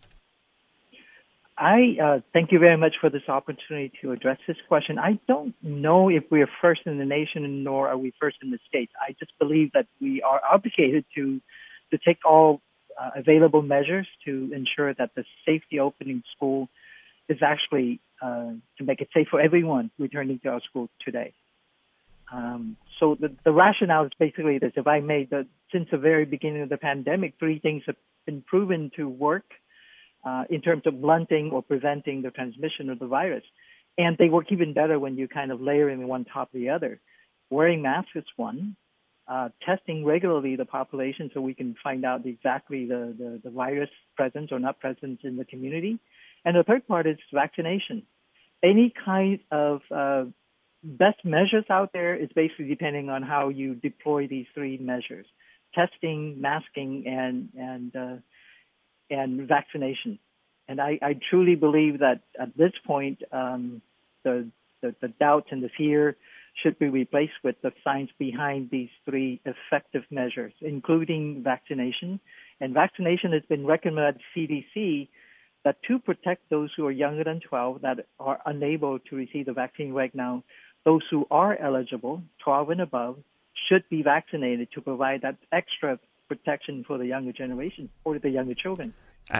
I 1.58 1.96
uh, 2.00 2.20
thank 2.32 2.52
you 2.52 2.60
very 2.60 2.76
much 2.76 2.94
for 3.00 3.10
this 3.10 3.28
opportunity 3.28 3.90
to 4.02 4.12
address 4.12 4.38
this 4.46 4.56
question. 4.68 4.96
I 4.96 5.18
don't 5.26 5.56
know 5.60 6.08
if 6.08 6.22
we 6.30 6.40
are 6.42 6.50
first 6.62 6.82
in 6.86 6.98
the 6.98 7.04
nation, 7.04 7.64
nor 7.64 7.88
are 7.88 7.98
we 7.98 8.12
first 8.20 8.36
in 8.42 8.52
the 8.52 8.60
states. 8.68 8.92
I 9.00 9.16
just 9.18 9.32
believe 9.40 9.72
that 9.72 9.86
we 10.00 10.22
are 10.22 10.40
obligated 10.48 11.04
to 11.16 11.40
to 11.90 11.98
take 11.98 12.18
all 12.24 12.60
uh, 13.00 13.10
available 13.16 13.62
measures 13.62 14.06
to 14.26 14.52
ensure 14.54 14.94
that 14.94 15.10
the 15.16 15.24
safety 15.44 15.80
opening 15.80 16.22
school 16.36 16.68
is 17.28 17.38
actually 17.42 18.00
uh, 18.22 18.52
to 18.76 18.84
make 18.84 19.00
it 19.00 19.08
safe 19.12 19.26
for 19.28 19.40
everyone 19.40 19.90
returning 19.98 20.38
to 20.44 20.50
our 20.50 20.60
school 20.60 20.88
today. 21.04 21.32
Um, 22.32 22.76
so 23.00 23.16
the, 23.18 23.34
the 23.44 23.52
rationale 23.52 24.04
is 24.04 24.12
basically 24.16 24.58
this: 24.58 24.72
if 24.76 24.86
I 24.86 25.00
the 25.00 25.46
since 25.72 25.88
the 25.90 25.98
very 25.98 26.24
beginning 26.24 26.62
of 26.62 26.68
the 26.68 26.76
pandemic, 26.76 27.34
three 27.40 27.58
things 27.58 27.82
have 27.86 27.96
been 28.26 28.42
proven 28.42 28.92
to 28.94 29.08
work 29.08 29.44
uh, 30.24 30.44
in 30.50 30.60
terms 30.60 30.82
of 30.86 31.00
blunting 31.00 31.50
or 31.52 31.62
preventing 31.62 32.22
the 32.22 32.30
transmission 32.30 32.90
of 32.90 32.98
the 32.98 33.06
virus. 33.06 33.44
And 33.96 34.16
they 34.18 34.28
work 34.28 34.46
even 34.50 34.74
better 34.74 34.98
when 34.98 35.16
you 35.16 35.28
kind 35.28 35.50
of 35.50 35.60
layer 35.60 35.88
in 35.90 36.06
one 36.06 36.24
top 36.24 36.54
of 36.54 36.60
the 36.60 36.70
other. 36.70 37.00
Wearing 37.50 37.82
masks 37.82 38.10
is 38.14 38.24
one. 38.36 38.76
Uh, 39.26 39.50
testing 39.66 40.06
regularly 40.06 40.56
the 40.56 40.64
population 40.64 41.30
so 41.34 41.40
we 41.40 41.52
can 41.52 41.74
find 41.84 42.02
out 42.04 42.24
exactly 42.24 42.86
the, 42.86 43.14
the, 43.18 43.40
the 43.44 43.50
virus 43.50 43.90
presence 44.16 44.50
or 44.50 44.58
not 44.58 44.80
presence 44.80 45.20
in 45.22 45.36
the 45.36 45.44
community. 45.44 45.98
And 46.44 46.56
the 46.56 46.62
third 46.62 46.86
part 46.88 47.06
is 47.06 47.18
vaccination. 47.32 48.04
Any 48.62 48.92
kind 49.04 49.40
of 49.50 49.82
uh, 49.94 50.24
best 50.82 51.24
measures 51.24 51.64
out 51.68 51.92
there 51.92 52.16
is 52.16 52.28
basically 52.34 52.68
depending 52.68 53.10
on 53.10 53.22
how 53.22 53.50
you 53.50 53.74
deploy 53.74 54.26
these 54.26 54.46
three 54.54 54.78
measures: 54.78 55.26
testing, 55.74 56.40
masking, 56.40 57.04
and 57.06 57.48
and 57.56 57.96
uh, 57.96 58.16
and 59.10 59.46
vaccination. 59.48 60.18
And 60.68 60.80
I, 60.80 60.98
I 61.00 61.18
truly 61.30 61.54
believe 61.54 62.00
that 62.00 62.20
at 62.38 62.56
this 62.56 62.72
point, 62.86 63.22
um, 63.32 63.80
the, 64.22 64.48
the, 64.82 64.94
the 65.00 65.08
doubt 65.08 65.46
and 65.50 65.62
the 65.62 65.70
fear 65.76 66.16
should 66.62 66.78
be 66.78 66.88
replaced 66.88 67.34
with 67.42 67.56
the 67.62 67.72
science 67.84 68.10
behind 68.18 68.68
these 68.70 68.90
three 69.04 69.40
effective 69.44 70.02
measures, 70.10 70.52
including 70.60 71.42
vaccination. 71.42 72.20
And 72.60 72.74
vaccination 72.74 73.32
has 73.32 73.42
been 73.48 73.64
recommended 73.64 74.16
by 74.16 74.40
CDC 74.40 75.08
that 75.64 75.76
to 75.86 75.98
protect 75.98 76.50
those 76.50 76.70
who 76.76 76.86
are 76.86 76.92
younger 76.92 77.24
than 77.24 77.40
12 77.40 77.82
that 77.82 78.06
are 78.18 78.40
unable 78.46 78.98
to 78.98 79.16
receive 79.16 79.46
the 79.46 79.52
vaccine 79.52 79.92
right 79.92 80.14
now, 80.14 80.42
those 80.84 81.02
who 81.10 81.26
are 81.30 81.56
eligible, 81.56 82.22
12 82.44 82.70
and 82.70 82.80
above, 82.80 83.18
should 83.68 83.84
be 83.90 84.02
vaccinated 84.02 84.68
to 84.72 84.80
provide 84.80 85.22
that 85.22 85.36
extra 85.52 85.98
protection 86.28 86.84
for 86.86 86.98
the 86.98 87.06
younger 87.06 87.32
generation 87.32 87.88
or 88.04 88.18
the 88.18 88.30
younger 88.30 88.54
children. 88.54 88.94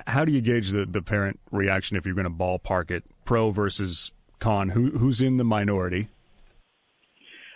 How 0.06 0.24
do 0.24 0.32
you 0.32 0.40
gauge 0.40 0.70
the, 0.70 0.84
the 0.84 1.00
parent 1.00 1.40
reaction 1.50 1.96
if 1.96 2.04
you're 2.04 2.14
going 2.14 2.24
to 2.24 2.30
ballpark 2.30 2.90
it, 2.90 3.04
pro 3.24 3.50
versus 3.50 4.12
con? 4.38 4.70
Who, 4.70 4.90
who's 4.90 5.20
in 5.20 5.38
the 5.38 5.44
minority? 5.44 6.08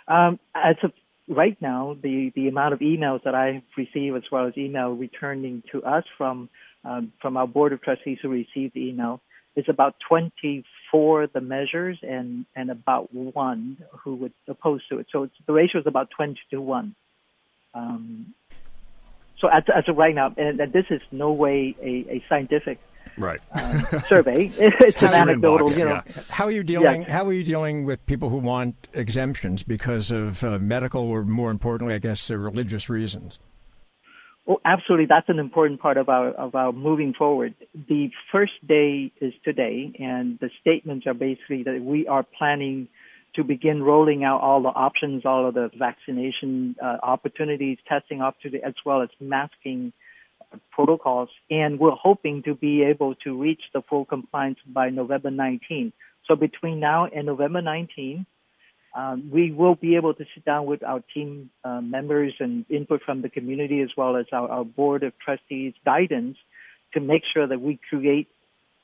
Um, 0.07 0.39
as 0.55 0.75
of 0.83 0.91
right 1.27 1.57
now, 1.61 1.95
the, 2.01 2.31
the 2.35 2.47
amount 2.47 2.73
of 2.73 2.79
emails 2.79 3.23
that 3.23 3.35
I've 3.35 3.61
received, 3.77 4.15
as 4.15 4.23
well 4.31 4.47
as 4.47 4.57
email 4.57 4.91
returning 4.91 5.63
to 5.71 5.83
us 5.83 6.03
from 6.17 6.49
um, 6.85 7.13
from 7.21 7.37
our 7.37 7.47
board 7.47 7.71
of 7.71 7.81
trustees 7.81 8.17
who 8.21 8.27
received 8.27 8.73
the 8.73 8.89
email, 8.89 9.21
is 9.55 9.63
about 9.69 9.95
24 10.09 11.27
the 11.27 11.39
measures 11.39 11.97
and 12.01 12.45
and 12.55 12.69
about 12.69 13.13
one 13.13 13.77
who 14.03 14.15
would 14.15 14.33
oppose 14.47 14.81
to 14.89 14.99
it. 14.99 15.07
So 15.11 15.29
the 15.47 15.53
ratio 15.53 15.81
is 15.81 15.87
about 15.87 16.09
20 16.15 16.37
to 16.51 16.61
one. 16.61 16.95
Um, 17.73 18.33
so 19.43 19.49
as, 19.49 19.63
as 19.75 19.83
of 19.89 19.97
right 19.97 20.15
now, 20.15 20.33
and, 20.37 20.59
and 20.59 20.71
this 20.71 20.85
is 20.89 21.01
no 21.11 21.33
way 21.33 21.75
a, 21.81 22.05
a 22.09 22.25
scientific 22.29 22.79
right 23.17 23.41
um, 23.51 23.85
survey. 24.07 24.49
It's, 24.57 25.03
an 25.03 25.13
anecdotal. 25.13 25.67
Inbox, 25.67 25.77
you 25.77 25.85
know. 25.85 26.01
Yeah. 26.05 26.23
How 26.29 26.45
are 26.45 26.51
you 26.51 26.63
dealing? 26.63 27.01
Yeah. 27.01 27.11
How 27.11 27.25
are 27.25 27.33
you 27.33 27.43
dealing 27.43 27.83
with 27.83 28.05
people 28.05 28.29
who 28.29 28.37
want 28.37 28.87
exemptions 28.93 29.63
because 29.63 30.11
of 30.11 30.43
uh, 30.45 30.57
medical, 30.59 31.03
or 31.03 31.23
more 31.23 31.51
importantly, 31.51 31.93
I 31.93 31.99
guess, 31.99 32.31
uh, 32.31 32.37
religious 32.37 32.89
reasons? 32.89 33.37
Oh, 34.47 34.59
absolutely. 34.63 35.07
That's 35.07 35.27
an 35.27 35.39
important 35.39 35.81
part 35.81 35.97
of 35.97 36.07
our 36.07 36.29
of 36.29 36.55
our 36.55 36.71
moving 36.71 37.13
forward. 37.13 37.53
The 37.73 38.11
first 38.31 38.53
day 38.65 39.11
is 39.19 39.33
today, 39.43 39.91
and 39.99 40.39
the 40.39 40.49
statements 40.61 41.05
are 41.05 41.13
basically 41.13 41.63
that 41.63 41.81
we 41.81 42.07
are 42.07 42.23
planning 42.23 42.87
to 43.35 43.43
begin 43.43 43.81
rolling 43.81 44.23
out 44.23 44.41
all 44.41 44.61
the 44.61 44.69
options, 44.69 45.25
all 45.25 45.47
of 45.47 45.53
the 45.53 45.71
vaccination 45.77 46.75
uh, 46.81 46.97
opportunities, 47.01 47.77
testing 47.87 48.21
opportunities, 48.21 48.61
as 48.65 48.75
well 48.85 49.01
as 49.01 49.09
masking 49.19 49.93
protocols. 50.71 51.29
And 51.49 51.79
we're 51.79 51.91
hoping 51.91 52.43
to 52.43 52.53
be 52.53 52.83
able 52.83 53.15
to 53.23 53.39
reach 53.39 53.61
the 53.73 53.81
full 53.81 54.05
compliance 54.05 54.59
by 54.67 54.89
November 54.89 55.31
19. 55.31 55.93
So 56.27 56.35
between 56.35 56.79
now 56.79 57.05
and 57.05 57.25
November 57.25 57.61
19, 57.61 58.25
um, 58.95 59.29
we 59.31 59.51
will 59.51 59.75
be 59.75 59.95
able 59.95 60.13
to 60.13 60.25
sit 60.35 60.45
down 60.45 60.67
with 60.67 60.83
our 60.83 61.03
team 61.13 61.49
uh, 61.63 61.81
members 61.81 62.33
and 62.39 62.65
input 62.69 63.01
from 63.03 63.23
the 63.23 63.29
community 63.29 63.81
as 63.81 63.89
well 63.97 64.15
as 64.15 64.27
our, 64.31 64.47
our 64.49 64.63
board 64.63 65.01
of 65.03 65.13
trustees 65.17 65.73
guidance 65.83 66.37
to 66.93 66.99
make 66.99 67.23
sure 67.33 67.47
that 67.47 67.59
we 67.59 67.79
create, 67.89 68.27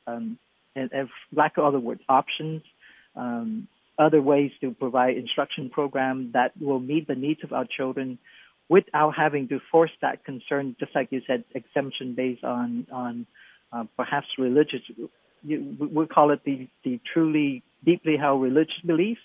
um, 0.07 0.39
and, 0.75 0.91
and 0.91 1.09
lack 1.31 1.57
of 1.57 1.65
other 1.65 1.79
words, 1.79 2.01
options 2.09 2.63
um, 3.15 3.67
other 3.99 4.21
ways 4.21 4.51
to 4.61 4.71
provide 4.71 5.17
instruction 5.17 5.69
program 5.69 6.31
that 6.33 6.51
will 6.59 6.79
meet 6.79 7.07
the 7.07 7.15
needs 7.15 7.43
of 7.43 7.51
our 7.51 7.65
children 7.65 8.17
without 8.69 9.15
having 9.15 9.47
to 9.49 9.59
force 9.71 9.91
that 10.01 10.23
concern, 10.23 10.75
just 10.79 10.95
like 10.95 11.11
you 11.11 11.21
said, 11.27 11.43
exemption 11.53 12.15
based 12.15 12.43
on 12.43 12.87
on 12.91 13.27
uh, 13.73 13.83
perhaps 13.97 14.27
religious. 14.37 14.81
You, 15.43 15.75
we'll 15.79 16.07
call 16.07 16.31
it 16.31 16.41
the 16.45 16.67
the 16.83 16.99
truly 17.13 17.63
deeply 17.83 18.15
held 18.17 18.41
religious 18.41 18.79
beliefs, 18.85 19.21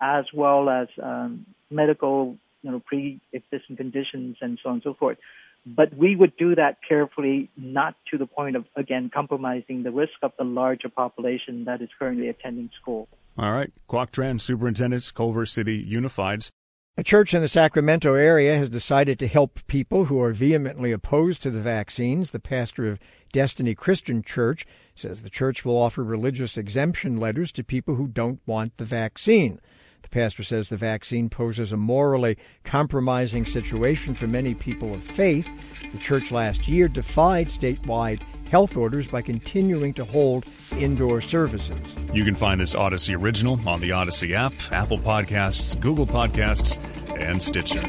as 0.00 0.24
well 0.32 0.68
as 0.68 0.88
um, 1.02 1.46
medical, 1.70 2.36
you 2.62 2.70
know, 2.70 2.80
pre-existing 2.80 3.76
conditions 3.76 4.36
and 4.40 4.58
so 4.62 4.68
on 4.68 4.74
and 4.76 4.82
so 4.82 4.94
forth. 4.94 5.18
But 5.66 5.96
we 5.96 6.14
would 6.14 6.36
do 6.36 6.54
that 6.56 6.76
carefully, 6.86 7.50
not 7.56 7.94
to 8.10 8.18
the 8.18 8.26
point 8.26 8.54
of 8.54 8.66
again 8.76 9.10
compromising 9.12 9.82
the 9.82 9.90
risk 9.90 10.18
of 10.22 10.32
the 10.38 10.44
larger 10.44 10.90
population 10.90 11.64
that 11.64 11.80
is 11.80 11.88
currently 11.98 12.28
attending 12.28 12.70
school. 12.80 13.08
All 13.36 13.50
right, 13.50 13.72
Quoc 13.88 14.10
Tran 14.10 14.40
Superintendents, 14.40 15.10
Culver 15.10 15.44
City 15.44 15.84
Unifieds. 15.84 16.50
A 16.96 17.02
church 17.02 17.34
in 17.34 17.40
the 17.40 17.48
Sacramento 17.48 18.14
area 18.14 18.56
has 18.56 18.68
decided 18.68 19.18
to 19.18 19.26
help 19.26 19.66
people 19.66 20.04
who 20.04 20.20
are 20.20 20.32
vehemently 20.32 20.92
opposed 20.92 21.42
to 21.42 21.50
the 21.50 21.60
vaccines. 21.60 22.30
The 22.30 22.38
pastor 22.38 22.86
of 22.86 23.00
Destiny 23.32 23.74
Christian 23.74 24.22
Church 24.22 24.64
says 24.94 25.20
the 25.20 25.30
church 25.30 25.64
will 25.64 25.76
offer 25.76 26.04
religious 26.04 26.56
exemption 26.56 27.16
letters 27.16 27.50
to 27.52 27.64
people 27.64 27.96
who 27.96 28.06
don't 28.06 28.40
want 28.46 28.76
the 28.76 28.84
vaccine. 28.84 29.58
The 30.02 30.08
pastor 30.08 30.44
says 30.44 30.68
the 30.68 30.76
vaccine 30.76 31.28
poses 31.28 31.72
a 31.72 31.76
morally 31.76 32.36
compromising 32.62 33.46
situation 33.46 34.14
for 34.14 34.28
many 34.28 34.54
people 34.54 34.94
of 34.94 35.02
faith. 35.02 35.48
The 35.90 35.98
church 35.98 36.30
last 36.30 36.68
year 36.68 36.86
defied 36.86 37.48
statewide 37.48 38.22
health 38.54 38.76
orders 38.76 39.08
by 39.08 39.20
continuing 39.20 39.92
to 39.92 40.04
hold 40.04 40.46
indoor 40.78 41.20
services. 41.20 41.76
You 42.12 42.24
can 42.24 42.36
find 42.36 42.60
this 42.60 42.72
Audacy 42.72 43.20
original 43.20 43.58
on 43.68 43.80
the 43.80 43.90
Audacy 43.90 44.30
app, 44.30 44.52
Apple 44.70 44.96
Podcasts, 44.96 45.80
Google 45.80 46.06
Podcasts, 46.06 46.78
and 47.20 47.42
Stitcher. 47.42 47.82